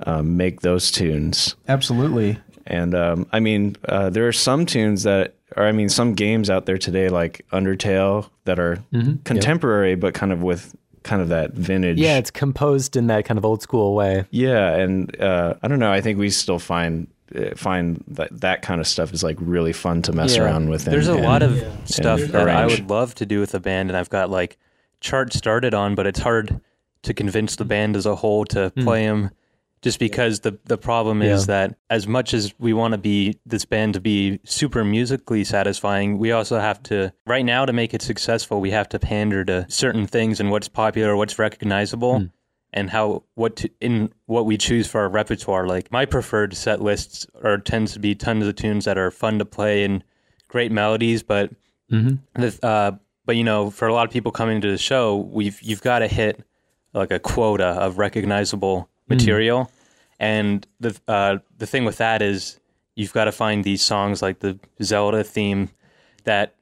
[0.05, 1.55] um, make those tunes.
[1.67, 2.37] Absolutely.
[2.65, 6.49] And um, I mean, uh, there are some tunes that, or I mean, some games
[6.49, 8.79] out there today, like Undertale, that are
[9.25, 11.97] contemporary, but kind of with kind of that vintage.
[11.99, 14.25] Yeah, it's composed in that kind of old school way.
[14.31, 15.91] Yeah, and uh, I don't know.
[15.91, 19.73] I think we still find uh, find that that kind of stuff is like really
[19.73, 20.43] fun to mess Yeah.
[20.43, 20.85] around with.
[20.85, 23.53] and- There's a and- lot of stuff and that I would love to do with
[23.53, 24.57] a band, and I've got like
[25.01, 26.61] charts started on, but it's hard
[27.03, 27.69] to convince the mm.
[27.69, 28.83] band as a whole to mm.
[28.83, 29.29] play them.
[29.81, 33.65] Just because the the problem is that as much as we want to be this
[33.65, 38.01] band to be super musically satisfying, we also have to right now to make it
[38.01, 42.31] successful, we have to pander to certain things and what's popular, what's recognizable mm.
[42.71, 45.67] and how what to, in what we choose for our repertoire.
[45.67, 49.37] Like my preferred set lists are tends to be tons of tunes that are fun
[49.39, 50.01] to play and
[50.47, 51.51] great melodies, but
[51.91, 52.41] mm-hmm.
[52.41, 52.91] the, uh,
[53.25, 55.99] but you know, for a lot of people coming to the show, we've you've got
[55.99, 56.41] to hit
[56.93, 59.15] like a quota of recognizable hmm.
[59.15, 59.71] material,
[60.19, 62.59] and the uh, the thing with that is
[62.95, 65.69] you've got to find these songs like the Zelda theme
[66.23, 66.55] that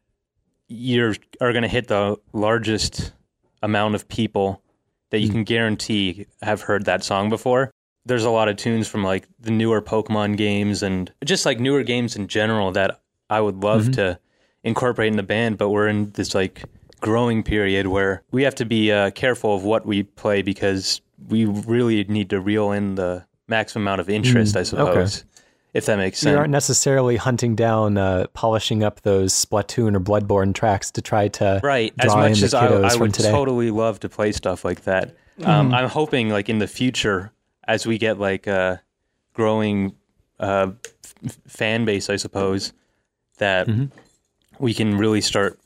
[0.67, 3.13] you're are going to hit the largest
[3.61, 4.61] amount of people
[5.09, 5.33] that you hmm.
[5.33, 7.71] can guarantee have heard that song before.
[8.05, 11.83] There's a lot of tunes from like the newer Pokemon games and just like newer
[11.83, 13.91] games in general that I would love mm-hmm.
[13.91, 14.19] to
[14.63, 16.63] incorporate in the band, but we're in this like
[17.01, 21.45] growing period where we have to be uh, careful of what we play because we
[21.45, 25.25] really need to reel in the maximum amount of interest, I suppose,
[25.73, 26.37] if that makes You sense.
[26.37, 31.59] aren't necessarily hunting down, uh, polishing up those Splatoon or Bloodborne tracks to try to
[31.63, 33.31] right as much as I, I would today.
[33.31, 37.31] totally love to play stuff like that um, i'm hoping like in the future
[37.67, 38.81] as we get like a
[39.33, 39.95] growing
[40.39, 40.71] uh,
[41.25, 42.73] f- fan base i suppose
[43.37, 43.67] that
[44.59, 45.59] we can really start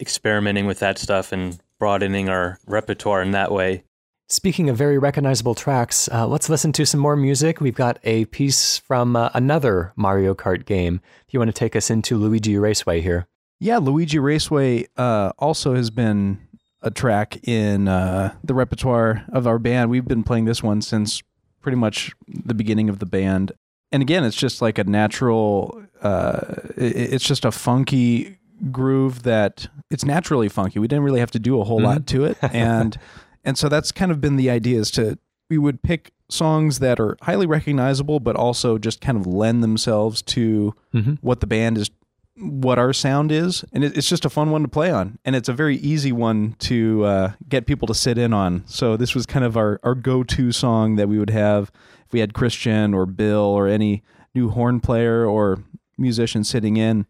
[0.00, 3.84] experimenting with that stuff and broadening our repertoire in that way
[4.32, 7.60] Speaking of very recognizable tracks, uh, let's listen to some more music.
[7.60, 11.02] We've got a piece from uh, another Mario Kart game.
[11.26, 13.26] If you want to take us into Luigi Raceway here.
[13.60, 16.48] Yeah, Luigi Raceway uh, also has been
[16.80, 19.90] a track in uh, the repertoire of our band.
[19.90, 21.22] We've been playing this one since
[21.60, 23.52] pretty much the beginning of the band.
[23.92, 26.40] And again, it's just like a natural, uh,
[26.74, 28.38] it's just a funky
[28.70, 30.78] groove that it's naturally funky.
[30.78, 32.38] We didn't really have to do a whole lot to it.
[32.52, 32.98] And,
[33.44, 35.18] and so that's kind of been the idea is to,
[35.50, 40.22] we would pick songs that are highly recognizable, but also just kind of lend themselves
[40.22, 40.74] to
[41.20, 41.90] what the band is
[42.36, 45.36] what our sound is, and it, it's just a fun one to play on, and
[45.36, 48.64] it's a very easy one to uh, get people to sit in on.
[48.66, 51.70] So this was kind of our our go to song that we would have
[52.06, 54.02] if we had Christian or Bill or any
[54.34, 55.62] new horn player or
[55.98, 57.06] musician sitting in.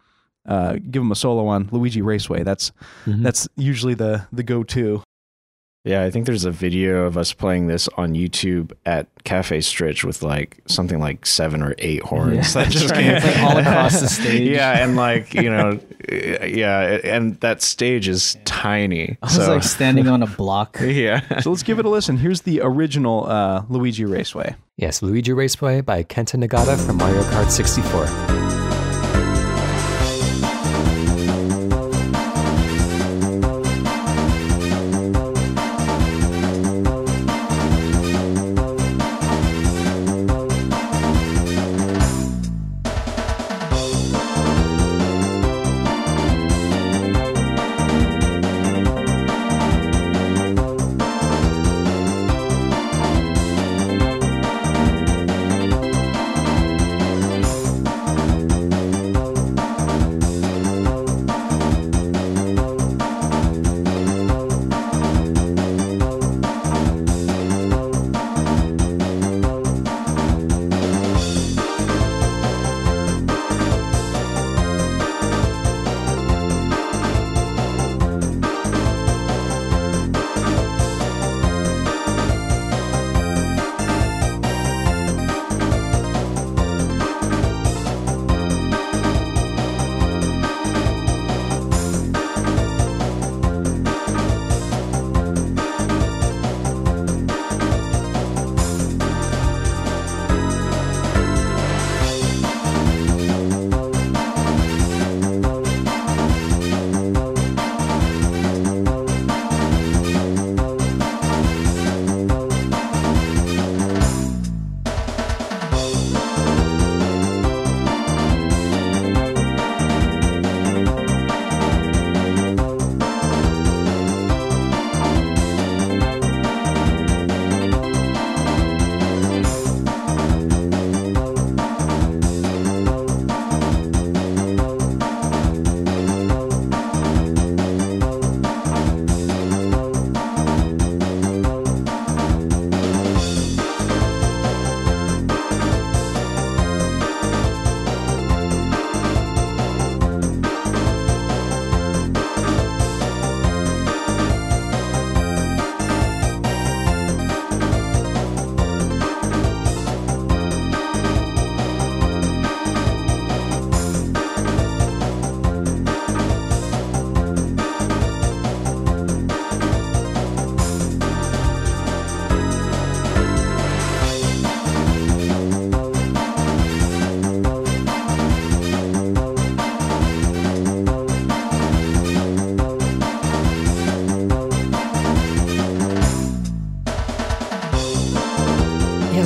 [0.47, 2.43] Uh, give them a solo on Luigi Raceway.
[2.43, 2.73] That's
[3.07, 5.03] that's usually the the go to.
[5.85, 10.05] Yeah, I think there's a video of us playing this on YouTube at Cafe Stritch
[10.05, 14.07] with like something like seven or eight horns that just came Like all across the
[14.07, 14.49] stage.
[14.49, 19.19] Yeah, and like you know, yeah, and that stage is tiny.
[19.23, 20.79] I was so like standing on a block.
[20.81, 22.17] yeah, So let's give it a listen.
[22.17, 24.55] Here's the original uh, Luigi Raceway.
[24.77, 28.62] Yes, Luigi Raceway by Kenta Nagata from Mario Kart 64.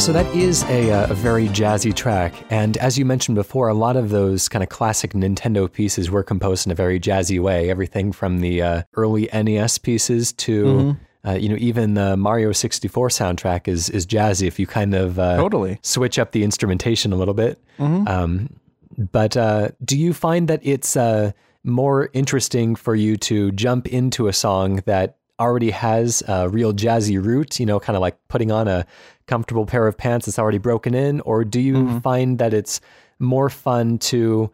[0.06, 2.32] So that is a, uh, a very jazzy track.
[2.48, 6.22] And as you mentioned before, a lot of those kind of classic Nintendo pieces were
[6.22, 7.70] composed in a very jazzy way.
[7.70, 10.96] Everything from the uh, early NES pieces to,
[11.26, 15.18] uh, you know, even the Mario 64 soundtrack is, is jazzy if you kind of
[15.18, 15.80] uh, Totally.
[15.82, 17.60] switch up the instrumentation a little bit.
[18.06, 18.60] Um,
[18.96, 21.32] but uh, do you find that it's uh,
[21.64, 27.22] more interesting for you to jump into a song that already has a real jazzy
[27.22, 28.86] root, you know, kind of like putting on a
[29.26, 31.20] comfortable pair of pants that's already broken in?
[31.22, 32.80] Or do you find that it's
[33.18, 34.50] more fun to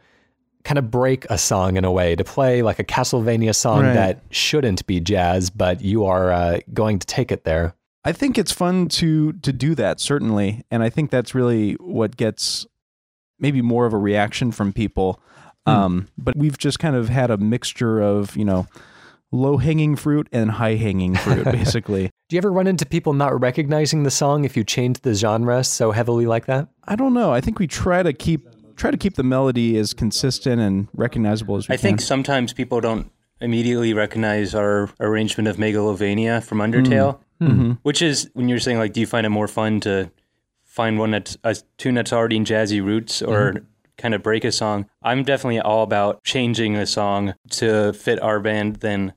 [0.64, 3.94] kind of break a song in a way, to play like a Castlevania song Right.
[3.94, 7.74] that shouldn't be jazz, but you are uh, going to take it there?
[8.04, 12.16] I think it's fun to to do that certainly, and I think that's really what
[12.16, 12.66] gets
[13.38, 15.20] maybe more of a reaction from people.
[15.66, 18.66] Um, but we've just kind of had a mixture of you know
[19.32, 22.10] low hanging fruit and high hanging fruit, basically.
[22.28, 25.64] Do you ever run into people not recognizing the song if you change the genre
[25.64, 26.68] so heavily like that?
[26.84, 27.32] I don't know.
[27.32, 28.46] I think we try to keep
[28.76, 31.86] try to keep the melody as consistent and recognizable as we I can.
[31.86, 33.10] I think sometimes people don't
[33.40, 37.78] immediately recognize our arrangement of Megalovania from Undertale, Mhm.
[37.82, 40.10] which is when you're saying like, do you find it more fun to
[40.64, 43.56] find one that's a tune that's already in jazzy roots or
[43.98, 44.86] kind of break a song?
[45.02, 49.12] I'm definitely all about changing a song to fit our band than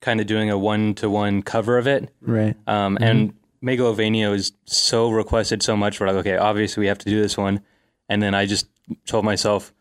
[0.00, 2.10] kind of doing a one to one cover of it.
[2.20, 2.56] Right.
[2.66, 6.00] Um, And Megalovania was so requested so much.
[6.00, 7.60] We're like, okay, obviously we have to do this one.
[8.08, 8.66] And then I just
[9.06, 9.72] told myself,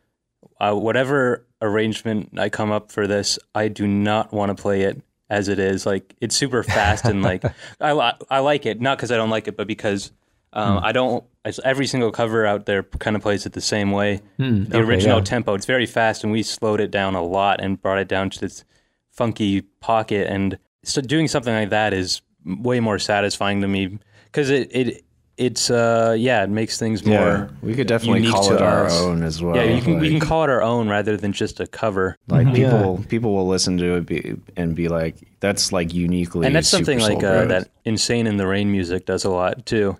[0.60, 5.02] uh, whatever arrangement I come up for this, I do not want to play it
[5.30, 5.86] as it is.
[5.86, 7.44] Like it's super fast and like
[7.82, 10.12] I I like it not because I don't like it, but because
[10.54, 11.24] um, I don't.
[11.64, 14.22] Every single cover out there kind of plays it the same way.
[14.38, 15.24] the okay, original yeah.
[15.26, 18.30] tempo, it's very fast, and we slowed it down a lot and brought it down
[18.32, 18.64] to this
[19.16, 20.28] funky pocket.
[20.30, 25.02] And so doing something like that is way more satisfying to me because it it
[25.38, 28.86] it's uh yeah it makes things more Yeah, we could definitely call to it our
[28.86, 28.94] us.
[29.02, 29.56] own as well.
[29.56, 32.46] yeah you can we can call it our own rather than just a cover Like
[32.48, 32.54] Yeah.
[32.54, 36.70] people, people will listen to it be, and be like, "That's like uniquely." and that's
[36.70, 39.98] something like uh, that insane in the rain music does a lot too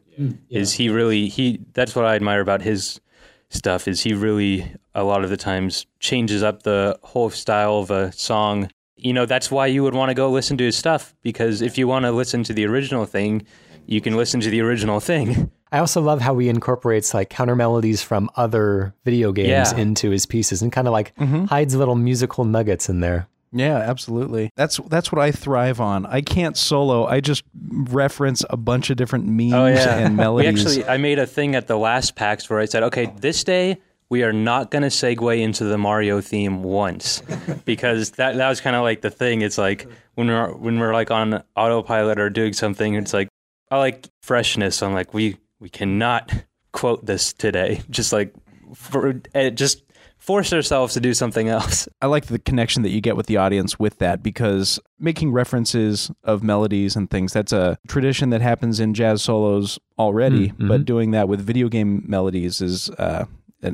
[0.50, 3.02] is he really he that's what i admire about his
[3.50, 7.92] stuff is he really a lot of the times changes up the whole style of
[7.92, 11.16] a song you know that's why you would want to go listen to his stuff
[11.22, 13.46] because if you want to listen to the original thing
[13.86, 17.56] you can listen to the original thing I also love how he incorporates like counter
[17.56, 19.78] melodies from other video games Yeah.
[19.78, 21.46] into his pieces and kind of like mm-hmm.
[21.46, 23.28] hides little musical nuggets in there.
[23.52, 24.52] Yeah, absolutely.
[24.56, 26.06] That's that's what I thrive on.
[26.06, 27.06] I can't solo.
[27.06, 30.66] I just reference a bunch of different oh, memes Oh yeah, and we melodies.
[30.66, 33.78] actually I made a thing at the last PAX where I said, okay, this day
[34.10, 37.22] we are not going to segue into the Mario theme once
[37.66, 39.42] because that that was kind of like the thing.
[39.42, 43.30] It's like when we're when we're like on autopilot or doing something, it's like
[43.72, 44.82] I like freshness.
[44.84, 46.32] I'm like we we cannot
[46.72, 47.82] quote this today.
[47.90, 48.34] Just like
[48.76, 49.84] for, eh, just
[50.18, 51.88] force ourselves to do something else.
[52.02, 56.10] I like the connection that you get with the audience with that because making references
[56.24, 61.12] of melodies and things that's a tradition that happens in jazz solos already, but doing
[61.12, 63.26] that with video game melodies is uh,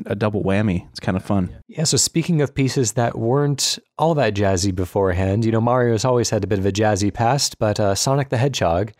[0.06, 0.88] a, double whammy.
[0.90, 1.54] It's kind of fun.
[1.68, 6.30] Yeah, so speaking of pieces that weren't all that jazzy beforehand, you know, Mario's always
[6.30, 8.92] had a bit of a jazzy past, but uh, Sonic the Hedgehog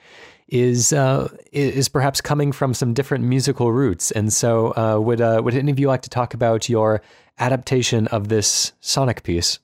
[0.48, 4.10] is uh, is perhaps coming from some different musical roots.
[4.10, 7.02] And so, uh, would uh, would any of you like to talk about your
[7.38, 9.58] adaptation of this Sonic piece?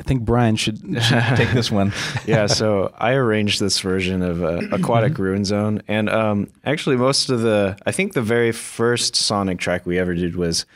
[0.00, 1.92] I think Brian should, should take this one.
[2.26, 7.30] yeah, so I arranged this version of uh, Aquatic Ruin Zone, and um, actually, most
[7.30, 10.66] of the I think the very first Sonic track we ever did was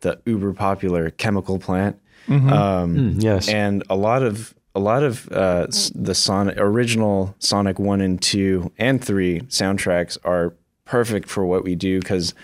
[0.00, 1.98] the uber popular Chemical Plant,
[2.28, 3.48] um, yes.
[3.48, 8.70] and a lot of a lot of uh, the Sonic original Sonic one and two
[8.76, 10.52] and three soundtracks are
[10.84, 12.34] perfect for what we do because.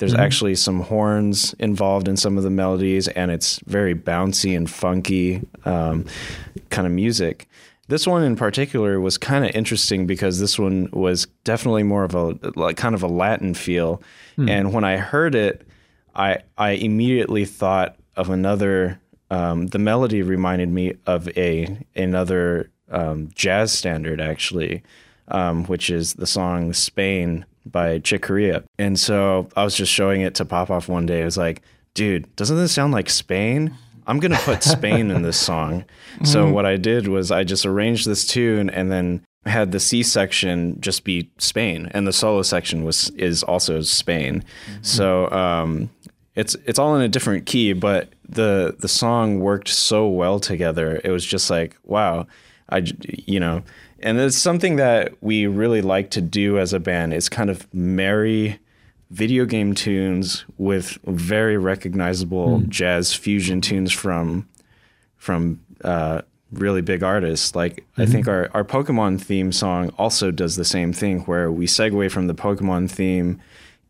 [0.00, 4.68] There's actually some horns involved in some of the melodies, and it's very bouncy and
[4.68, 6.06] funky um,
[6.70, 7.48] kind of music.
[7.88, 12.14] This one in particular was kind of interesting because this one was definitely more of
[12.14, 14.00] a like kind of a Latin feel,
[14.48, 15.66] and when I heard it,
[16.14, 19.00] I I immediately thought of another.
[19.30, 24.82] Um, the melody reminded me of a another um, jazz standard actually,
[25.28, 28.64] um, which is the song "Spain" by Chick Corea.
[28.78, 31.22] And so I was just showing it to Pop Off one day.
[31.22, 31.62] I was like,
[31.94, 33.74] "Dude, doesn't this sound like Spain?"
[34.06, 35.84] I'm gonna put Spain in this song.
[36.24, 40.02] So what I did was I just arranged this tune and then had the C
[40.02, 44.44] section just be Spain, and the solo section was is also Spain.
[44.82, 45.88] So um,
[46.34, 51.00] it's it's all in a different key, but the the song worked so well together.
[51.04, 52.26] It was just like wow,
[52.68, 53.62] I you know,
[54.02, 57.14] and it's something that we really like to do as a band.
[57.14, 58.58] Is kind of marry
[59.10, 62.68] video game tunes with very recognizable hmm.
[62.68, 64.48] jazz fusion tunes from
[65.16, 66.22] from uh,
[66.52, 67.54] really big artists.
[67.54, 68.54] Like I think mm-hmm.
[68.54, 72.34] our our Pokemon theme song also does the same thing, where we segue from the
[72.34, 73.40] Pokemon theme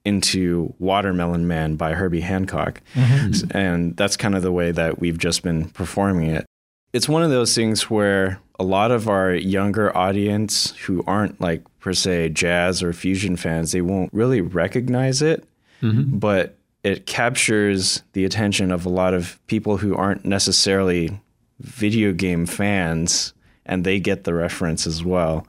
[0.05, 5.19] into Watermelon Man by Herbie Hancock, S- and that's kind of the way that we've
[5.19, 6.47] just been performing it.
[6.93, 11.63] It's one of those things where a lot of our younger audience who aren't like
[11.81, 15.45] per se jazz or fusion fans, they won't really recognize it
[15.83, 21.19] but it captures the attention of a lot of people who aren't necessarily
[21.59, 23.33] video game fans
[23.65, 25.47] and they get the reference as well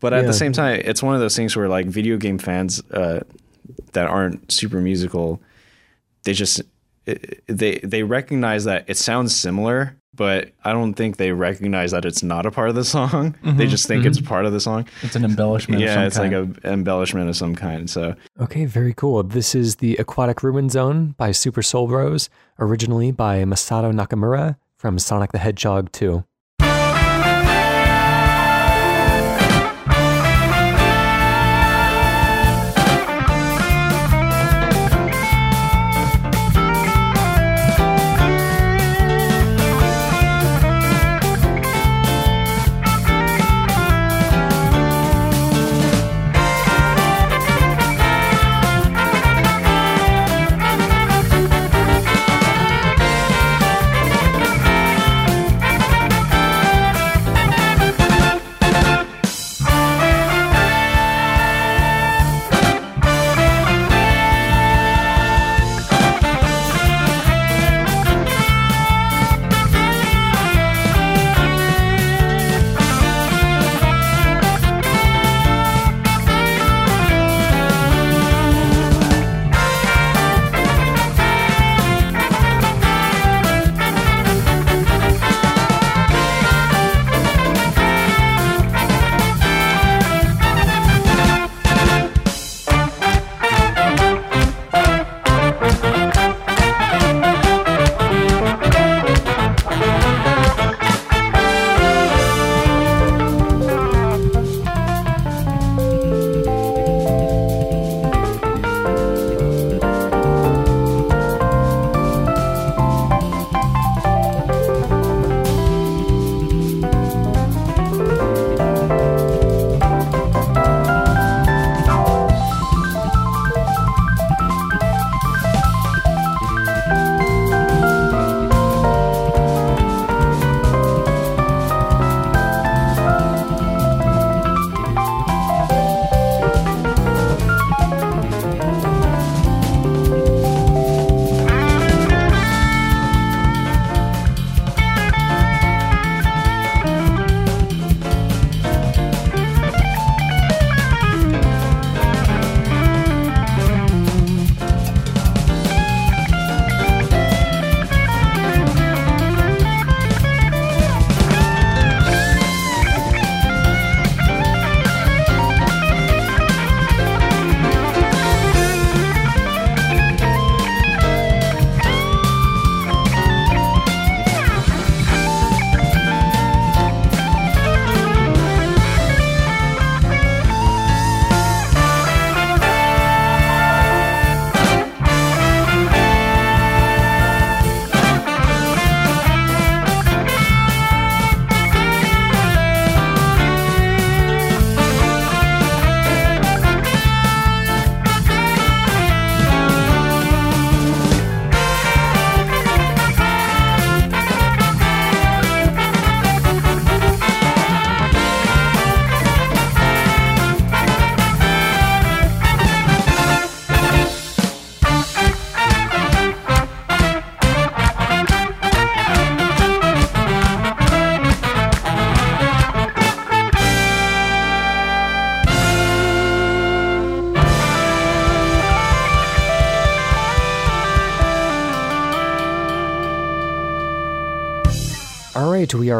[0.00, 0.26] but at Yeah.
[0.26, 3.20] the same time it's one of those things where like video game fans uh,
[3.92, 5.40] that aren't super musical
[6.24, 6.60] they just
[7.46, 12.22] they they recognize that it sounds similar but i don't think they recognize that it's
[12.22, 13.68] not a part of the song they mm-hmm.
[13.68, 15.80] just think it's a part of the song It's an embellishment.
[15.80, 19.22] yeah it's like an embellishment of some kind so Okay, very cool.
[19.24, 22.30] This is the Aquatic Ruin Zone by Super Soul Bros,
[22.60, 26.24] originally by Masato Nakamura from Sonic the Hedgehog 2.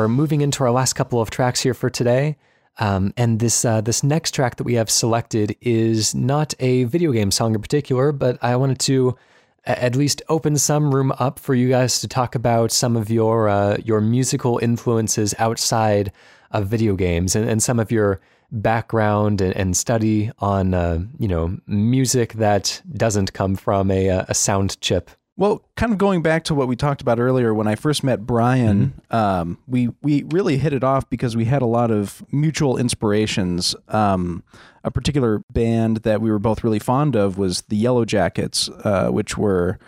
[0.03, 2.37] Are moving into our last couple of tracks here for today.
[2.79, 7.11] Um, and this uh, this next track that we have selected is not a video
[7.13, 9.17] game song in particular, but I wanted to
[9.65, 13.49] at least open some room up for you guys to talk about some of your
[13.49, 16.13] uh, your musical influences outside
[16.53, 18.21] of video games and, and some of your
[18.51, 24.35] background and, and study on uh, you know music that doesn't come from a, a
[24.35, 25.11] sound chip.
[25.39, 28.27] Well, kind of going back to what we talked about earlier, when I first met
[28.27, 32.77] Brian, um, we we really hit it off because we had a lot of mutual
[32.77, 33.77] inspirations.
[33.87, 34.43] Um,
[34.83, 39.39] a particular band that we were both really fond of was the Yellowjackets, uh, which
[39.39, 39.79] were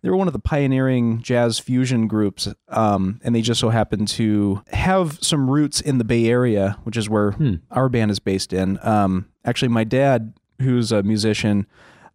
[0.00, 4.08] they were one of the pioneering jazz fusion groups, um, and they just so happened
[4.08, 7.32] to have some roots in the Bay Area, which is where
[7.70, 8.78] our band is based in.
[8.82, 10.32] Um, actually, my dad,
[10.62, 11.66] who's a musician,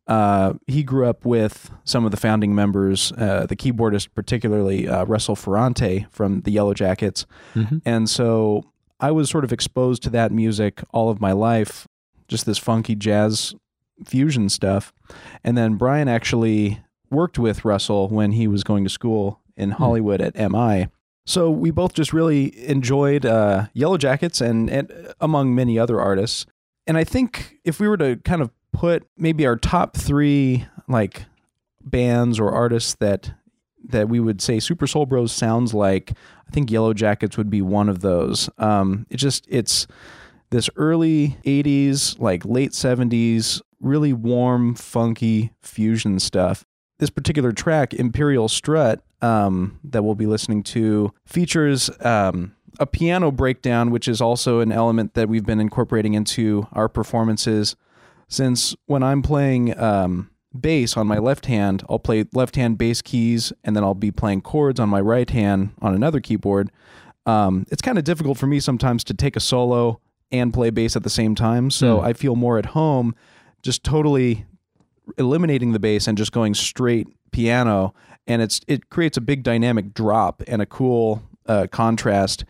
[0.10, 5.06] uh, he grew up with some of the founding members, uh, the keyboardist, particularly uh,
[5.06, 7.26] Russell Ferrante from the Yellowjackets.
[7.86, 8.64] And so
[9.00, 11.88] I was sort of exposed to that music all of my life,
[12.28, 13.54] just this funky jazz
[14.04, 14.92] fusion stuff.
[15.44, 16.82] And then Brian actually
[17.12, 20.88] worked with Russell when he was going to school in Hollywood at MI.
[21.28, 26.48] So we both just really enjoyed uh, Yellowjackets and, and among many other artists.
[26.88, 28.50] And I think if we were to kind of
[28.80, 31.26] put maybe our top three like
[31.84, 33.34] bands or artists that
[33.84, 36.12] that we would say Super Soul Bros sounds like,
[36.48, 38.50] I think Yellowjackets would be one of those.
[38.58, 39.86] Um, it just it's
[40.52, 46.66] this early 80s, like late 70s, really warm, funky fusion stuff.
[47.00, 53.30] This particular track, Imperial Strut, um, that we'll be listening to, features um, a piano
[53.30, 57.76] breakdown, which is also an element that we've been incorporating into our performances.
[58.30, 63.02] Since when I'm playing um, bass on my left hand, I'll play left hand bass
[63.02, 66.72] keys, and then I'll be playing chords on my right hand on another keyboard.
[67.26, 70.00] Um, it's kind of difficult for me sometimes to take a solo
[70.32, 71.70] and play bass at the same time.
[71.72, 73.16] So I feel more at home
[73.62, 74.46] just totally
[75.18, 77.94] eliminating the bass and just going straight piano
[78.28, 82.46] and it's it creates a big dynamic drop and a cool uh, contrast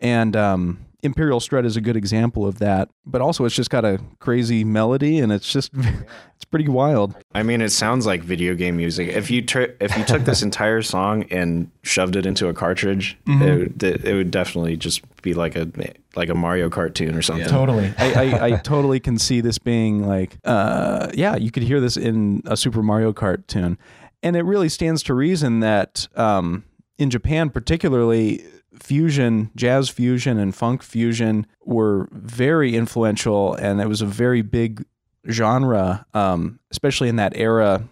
[0.00, 3.84] and um, imperial strut is a good example of that but also it's just got
[3.84, 5.70] a crazy melody and it's just
[6.34, 9.08] it's pretty wild I mean, it sounds like video game music.
[9.08, 13.18] If you tr- if you took this entire song and shoved it into a cartridge,
[13.26, 15.70] it, would, it would definitely just be like a
[16.14, 17.46] like a Mario cartoon or something.
[17.46, 17.92] Totally.
[17.98, 21.98] I, I, I totally can see this being like, uh, yeah, you could hear this
[21.98, 23.76] in a Super Mario Kart tune.
[24.22, 26.64] And it really stands to reason that um,
[26.96, 28.46] in Japan, particularly,
[28.82, 33.54] fusion, jazz fusion, and funk fusion were very influential.
[33.54, 34.84] And it was a very big
[35.30, 37.82] genre, um, especially in that era,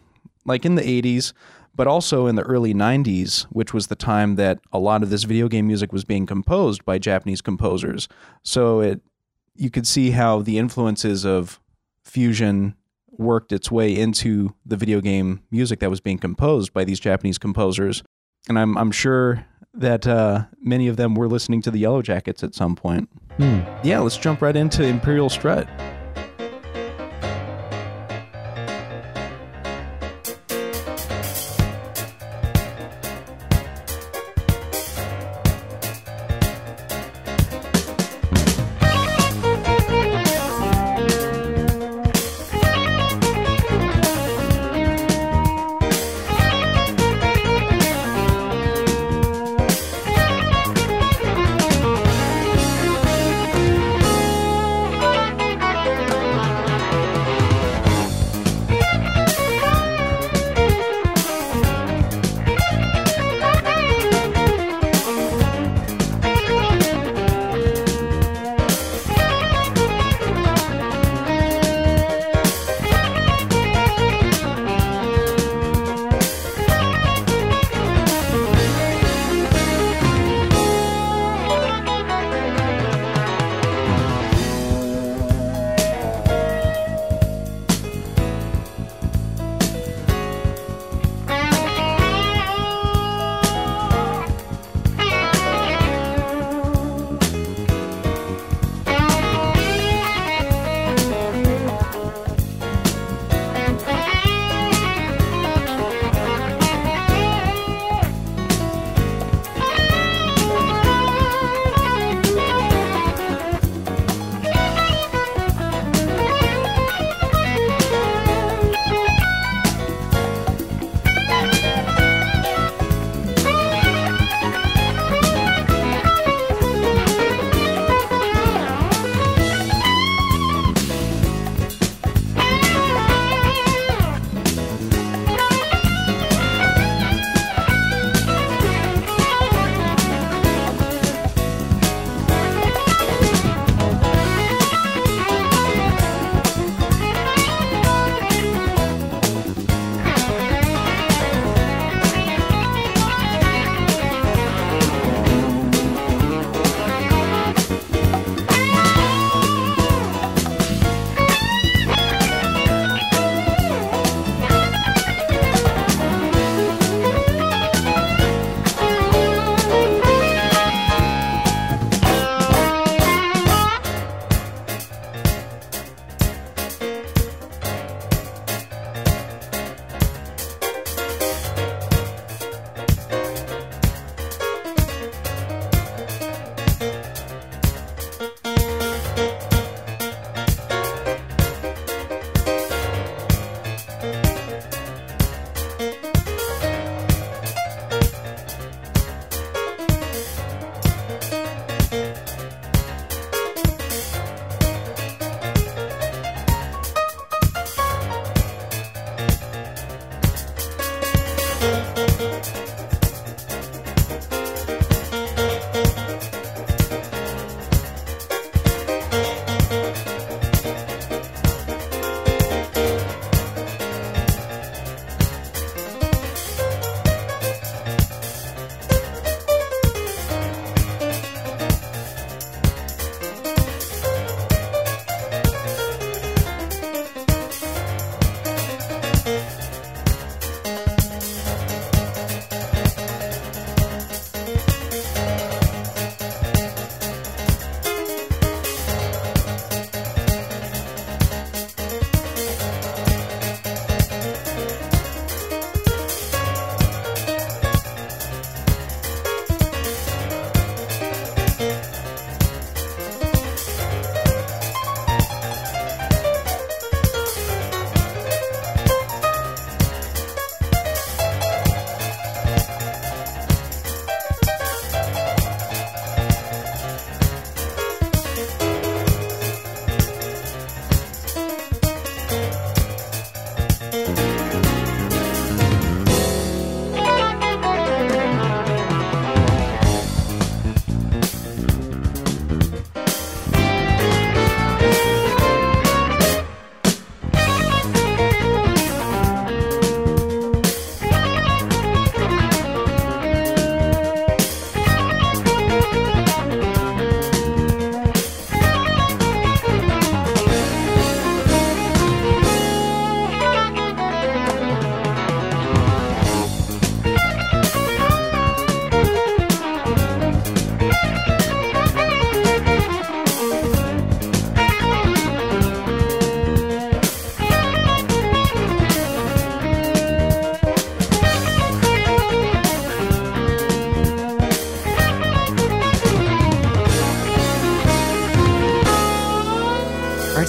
[0.44, 1.32] like in the 80s,
[1.74, 5.24] but also in the early 90s, which was the time that a lot of this
[5.24, 8.08] video game music was being composed by Japanese composers.
[8.42, 9.00] So it
[9.56, 11.60] you could see how the influences of
[12.04, 12.74] fusion
[13.18, 17.38] worked its way into the video game music that was being composed by these Japanese
[17.38, 18.02] composers.
[18.48, 22.54] And I'm I'm sure that uh, many of them were listening to the Yellowjackets at
[22.54, 23.08] some point.
[23.82, 25.68] Yeah, let's jump right into Imperial Strut.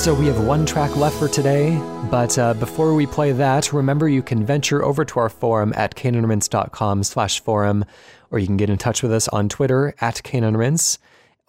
[0.05, 4.07] So we have one track left for today, but uh, before we play that, remember
[4.07, 7.83] you can venture over to our forum at caneandrinse.com slash forum,
[8.29, 10.99] or you can get in touch with us on Twitter at caneandrinse,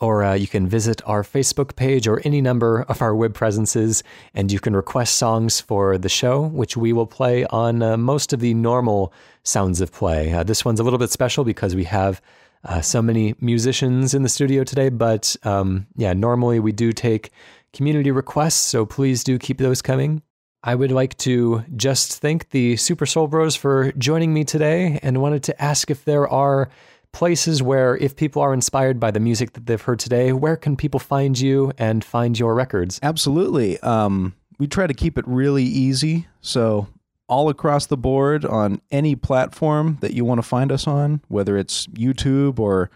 [0.01, 4.03] or uh, you can visit our Facebook page or any number of our web presences,
[4.33, 8.33] and you can request songs for the show, which we will play on uh, most
[8.33, 9.13] of the normal
[9.43, 10.33] sounds of play.
[10.33, 12.23] Uh, this one's a little bit special because we have
[12.67, 17.31] uh, so many musicians in the studio today, but um, yeah, normally we do take
[17.73, 20.23] community requests, so please do keep those coming.
[20.63, 25.23] I would like to just thank the Super Soul Bros for joining me today and
[25.23, 26.69] wanted to ask if there are
[27.13, 30.77] places where, if people are inspired by the music that they've heard today, where can
[30.77, 32.99] people find you and find your records?
[33.03, 33.79] Absolutely.
[33.81, 36.27] Um, we try to keep it really easy.
[36.41, 36.89] So,
[37.29, 41.57] all across the board on any platform that you want to find us on, whether
[41.57, 42.91] it's YouTube or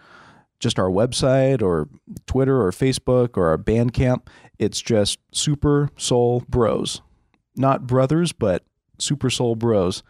[0.61, 1.89] just our website or
[2.27, 4.27] Twitter or Facebook or our Bandcamp,
[4.59, 7.01] it's just Super Soul Bros.
[7.57, 8.63] Not brothers, but
[8.99, 10.03] Super Soul Bros.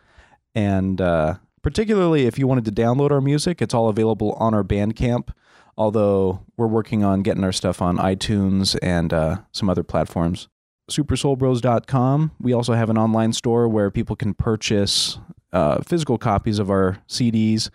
[0.54, 4.64] And uh, particularly if you wanted to download our music, it's all available on our
[4.64, 5.30] Bandcamp.
[5.78, 10.48] Although we're working on getting our stuff on iTunes and uh, some other platforms.
[10.90, 12.32] SuperSoulBros.com.
[12.40, 15.18] We also have an online store where people can purchase
[15.52, 17.70] uh, physical copies of our CDs,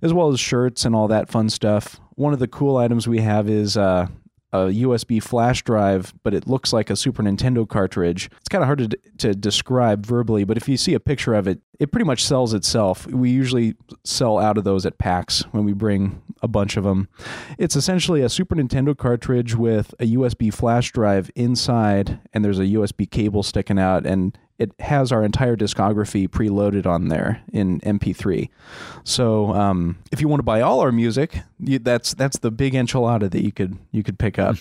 [0.00, 2.00] as well as shirts and all that fun stuff.
[2.14, 4.08] One of the cool items we have is uh,
[4.52, 8.28] a USB flash drive, but it looks like a Super Nintendo cartridge.
[8.38, 11.46] It's kind of hard to, to describe verbally, but if you see a picture of
[11.48, 13.06] it, it pretty much sells itself.
[13.06, 13.74] We usually
[14.04, 17.08] sell out of those at PAX when we bring a bunch of them.
[17.58, 22.64] It's essentially a Super Nintendo cartridge with a USB flash drive inside, and there's a
[22.64, 28.48] USB cable sticking out, and it has our entire discography preloaded on there in MP3.
[29.04, 32.74] So um, if you want to buy all our music, you, that's that's the big
[32.74, 34.56] enchilada that you could you could pick up.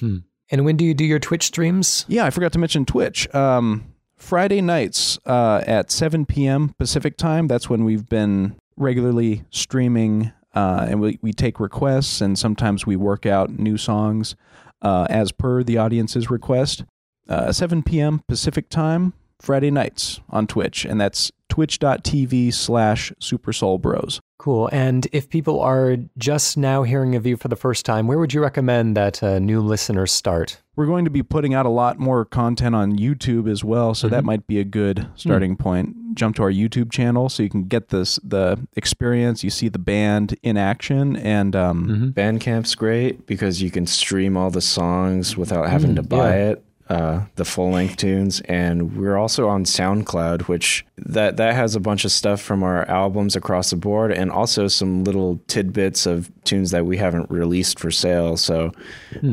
[0.52, 2.06] And when do you do your Twitch streams?
[2.08, 3.34] Yeah, I forgot to mention Twitch.
[3.34, 3.86] Um,
[4.18, 6.76] Friday nights uh, at 7 p.m.
[6.78, 7.48] Pacific time.
[7.48, 12.96] That's when we've been regularly streaming, uh, and we, we take requests, and sometimes we
[12.96, 14.36] work out new songs
[14.82, 16.84] uh, as per the audience's request.
[17.30, 18.22] Uh, 7 p.m.
[18.28, 24.20] Pacific time, Friday nights on Twitch, and that's twitch.tv slash Super Soul Bros.
[24.42, 24.72] Cool.
[24.72, 28.34] And if people are just now hearing of you for the first time, where would
[28.34, 30.60] you recommend that uh, new listeners start?
[30.76, 34.10] We're going to be putting out a lot more content on YouTube as well, so
[34.10, 36.16] that might be a good starting point.
[36.16, 39.44] Jump to our YouTube channel so you can get this the experience.
[39.44, 44.50] You see the band in action, and um, Bandcamp's great because you can stream all
[44.50, 46.66] the songs without having to buy it.
[46.92, 51.80] Uh, the full length tunes, and we're also on SoundCloud, which that that has a
[51.80, 56.30] bunch of stuff from our albums across the board, and also some little tidbits of
[56.44, 58.36] tunes that we haven't released for sale.
[58.36, 58.74] So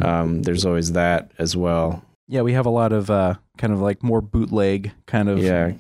[0.03, 2.01] um, there's always that as well.
[2.29, 5.73] yeah, we have a lot of uh, kind of like more bootleg kind of Yeah,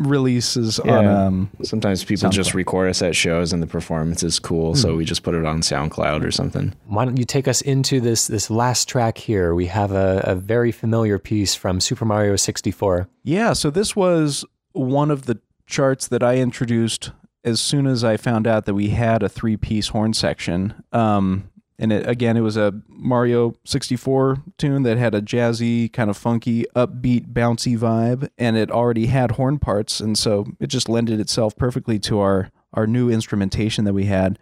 [0.00, 1.06] releases on.
[1.06, 5.04] Um, sometimes people just record us at shows, and the performance is cool, so we
[5.04, 6.74] just put it on SoundCloud or something.
[6.86, 9.54] Why don't you take us into this this last track here?
[9.54, 13.08] We have a, a very familiar piece from Super Mario 64.
[13.22, 17.12] Yeah, so this was one of the charts that I introduced
[17.44, 20.82] as soon as I found out that we had a three piece horn section.
[20.92, 21.50] Um,
[21.80, 26.16] and it, again, it was a Mario 64 tune that had a jazzy, kind of
[26.16, 31.18] funky, upbeat, bouncy vibe, and it already had horn parts, and so it just lended
[31.18, 34.38] itself perfectly to our our new instrumentation that we had.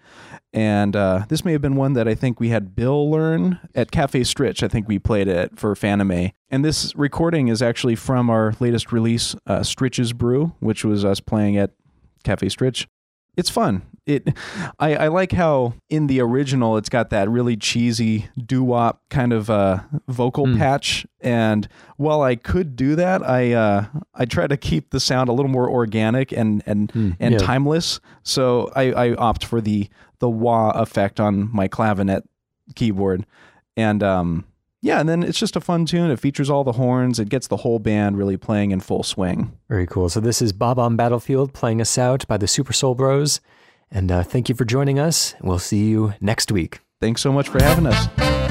[0.53, 3.91] And uh, this may have been one that I think we had Bill learn at
[3.91, 4.63] Cafe Stritch.
[4.63, 6.33] I think we played it for Fanime.
[6.51, 11.21] And this recording is actually from our latest release, uh, Stritch's Brew, which was us
[11.21, 11.71] playing at
[12.23, 12.87] Cafe Stritch.
[13.37, 13.83] It's fun.
[14.09, 14.35] It,
[14.79, 19.35] I, I like how in the original it's got that really cheesy doo wop kind
[19.35, 21.69] of uh, vocal patch, and
[21.99, 25.51] while I could do that, I uh, I try to keep the sound a little
[25.51, 26.91] more organic and and
[27.21, 27.39] and yeah.
[27.39, 28.01] timeless.
[28.23, 29.91] So I, I opt for the
[30.21, 32.23] the wah effect on my clavinet
[32.75, 33.27] keyboard,
[33.77, 34.47] and um
[34.81, 36.11] yeah, and then it's just a fun tune.
[36.11, 37.19] It features all the horns.
[37.19, 39.53] It gets the whole band really playing in full swing.
[39.69, 40.09] Very cool.
[40.09, 43.41] So this is Bob-Omb Battlefield playing us out by the Super Soul Bros.
[43.91, 45.35] And uh, thank you for joining us.
[45.43, 46.81] We'll see you next week.
[47.01, 48.48] Thanks so much for having us.